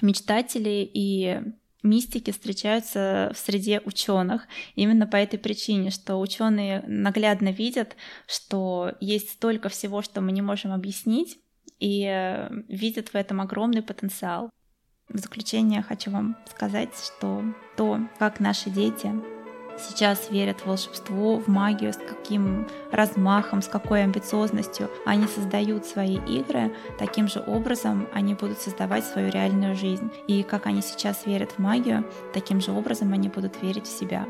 мечтатели 0.00 0.88
и 0.92 1.40
мистики 1.82 2.30
встречаются 2.30 3.32
в 3.34 3.38
среде 3.38 3.80
ученых. 3.84 4.46
Именно 4.74 5.06
по 5.06 5.16
этой 5.16 5.38
причине, 5.38 5.90
что 5.90 6.16
ученые 6.16 6.82
наглядно 6.86 7.50
видят, 7.50 7.96
что 8.26 8.92
есть 9.00 9.30
столько 9.30 9.68
всего, 9.68 10.02
что 10.02 10.20
мы 10.20 10.32
не 10.32 10.42
можем 10.42 10.72
объяснить, 10.72 11.38
и 11.78 12.48
видят 12.68 13.08
в 13.08 13.16
этом 13.16 13.40
огромный 13.40 13.82
потенциал. 13.82 14.50
В 15.08 15.18
заключение 15.18 15.82
хочу 15.82 16.10
вам 16.10 16.36
сказать, 16.48 16.90
что 16.94 17.42
то, 17.76 17.98
как 18.18 18.38
наши 18.38 18.70
дети 18.70 19.12
сейчас 19.78 20.30
верят 20.30 20.60
в 20.60 20.66
волшебство, 20.66 21.38
в 21.38 21.48
магию, 21.48 21.92
с 21.92 21.96
каким 21.96 22.68
размахом, 22.90 23.62
с 23.62 23.68
какой 23.68 24.04
амбициозностью 24.04 24.90
они 25.04 25.26
создают 25.26 25.86
свои 25.86 26.16
игры, 26.16 26.74
таким 26.98 27.28
же 27.28 27.42
образом 27.46 28.08
они 28.12 28.34
будут 28.34 28.58
создавать 28.58 29.04
свою 29.04 29.30
реальную 29.30 29.74
жизнь. 29.74 30.10
И 30.26 30.42
как 30.42 30.66
они 30.66 30.82
сейчас 30.82 31.26
верят 31.26 31.52
в 31.52 31.58
магию, 31.58 32.04
таким 32.32 32.60
же 32.60 32.72
образом 32.72 33.12
они 33.12 33.28
будут 33.28 33.60
верить 33.62 33.86
в 33.86 33.98
себя. 33.98 34.26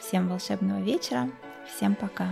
Всем 0.00 0.28
волшебного 0.28 0.80
вечера, 0.80 1.30
всем 1.66 1.94
пока. 1.94 2.30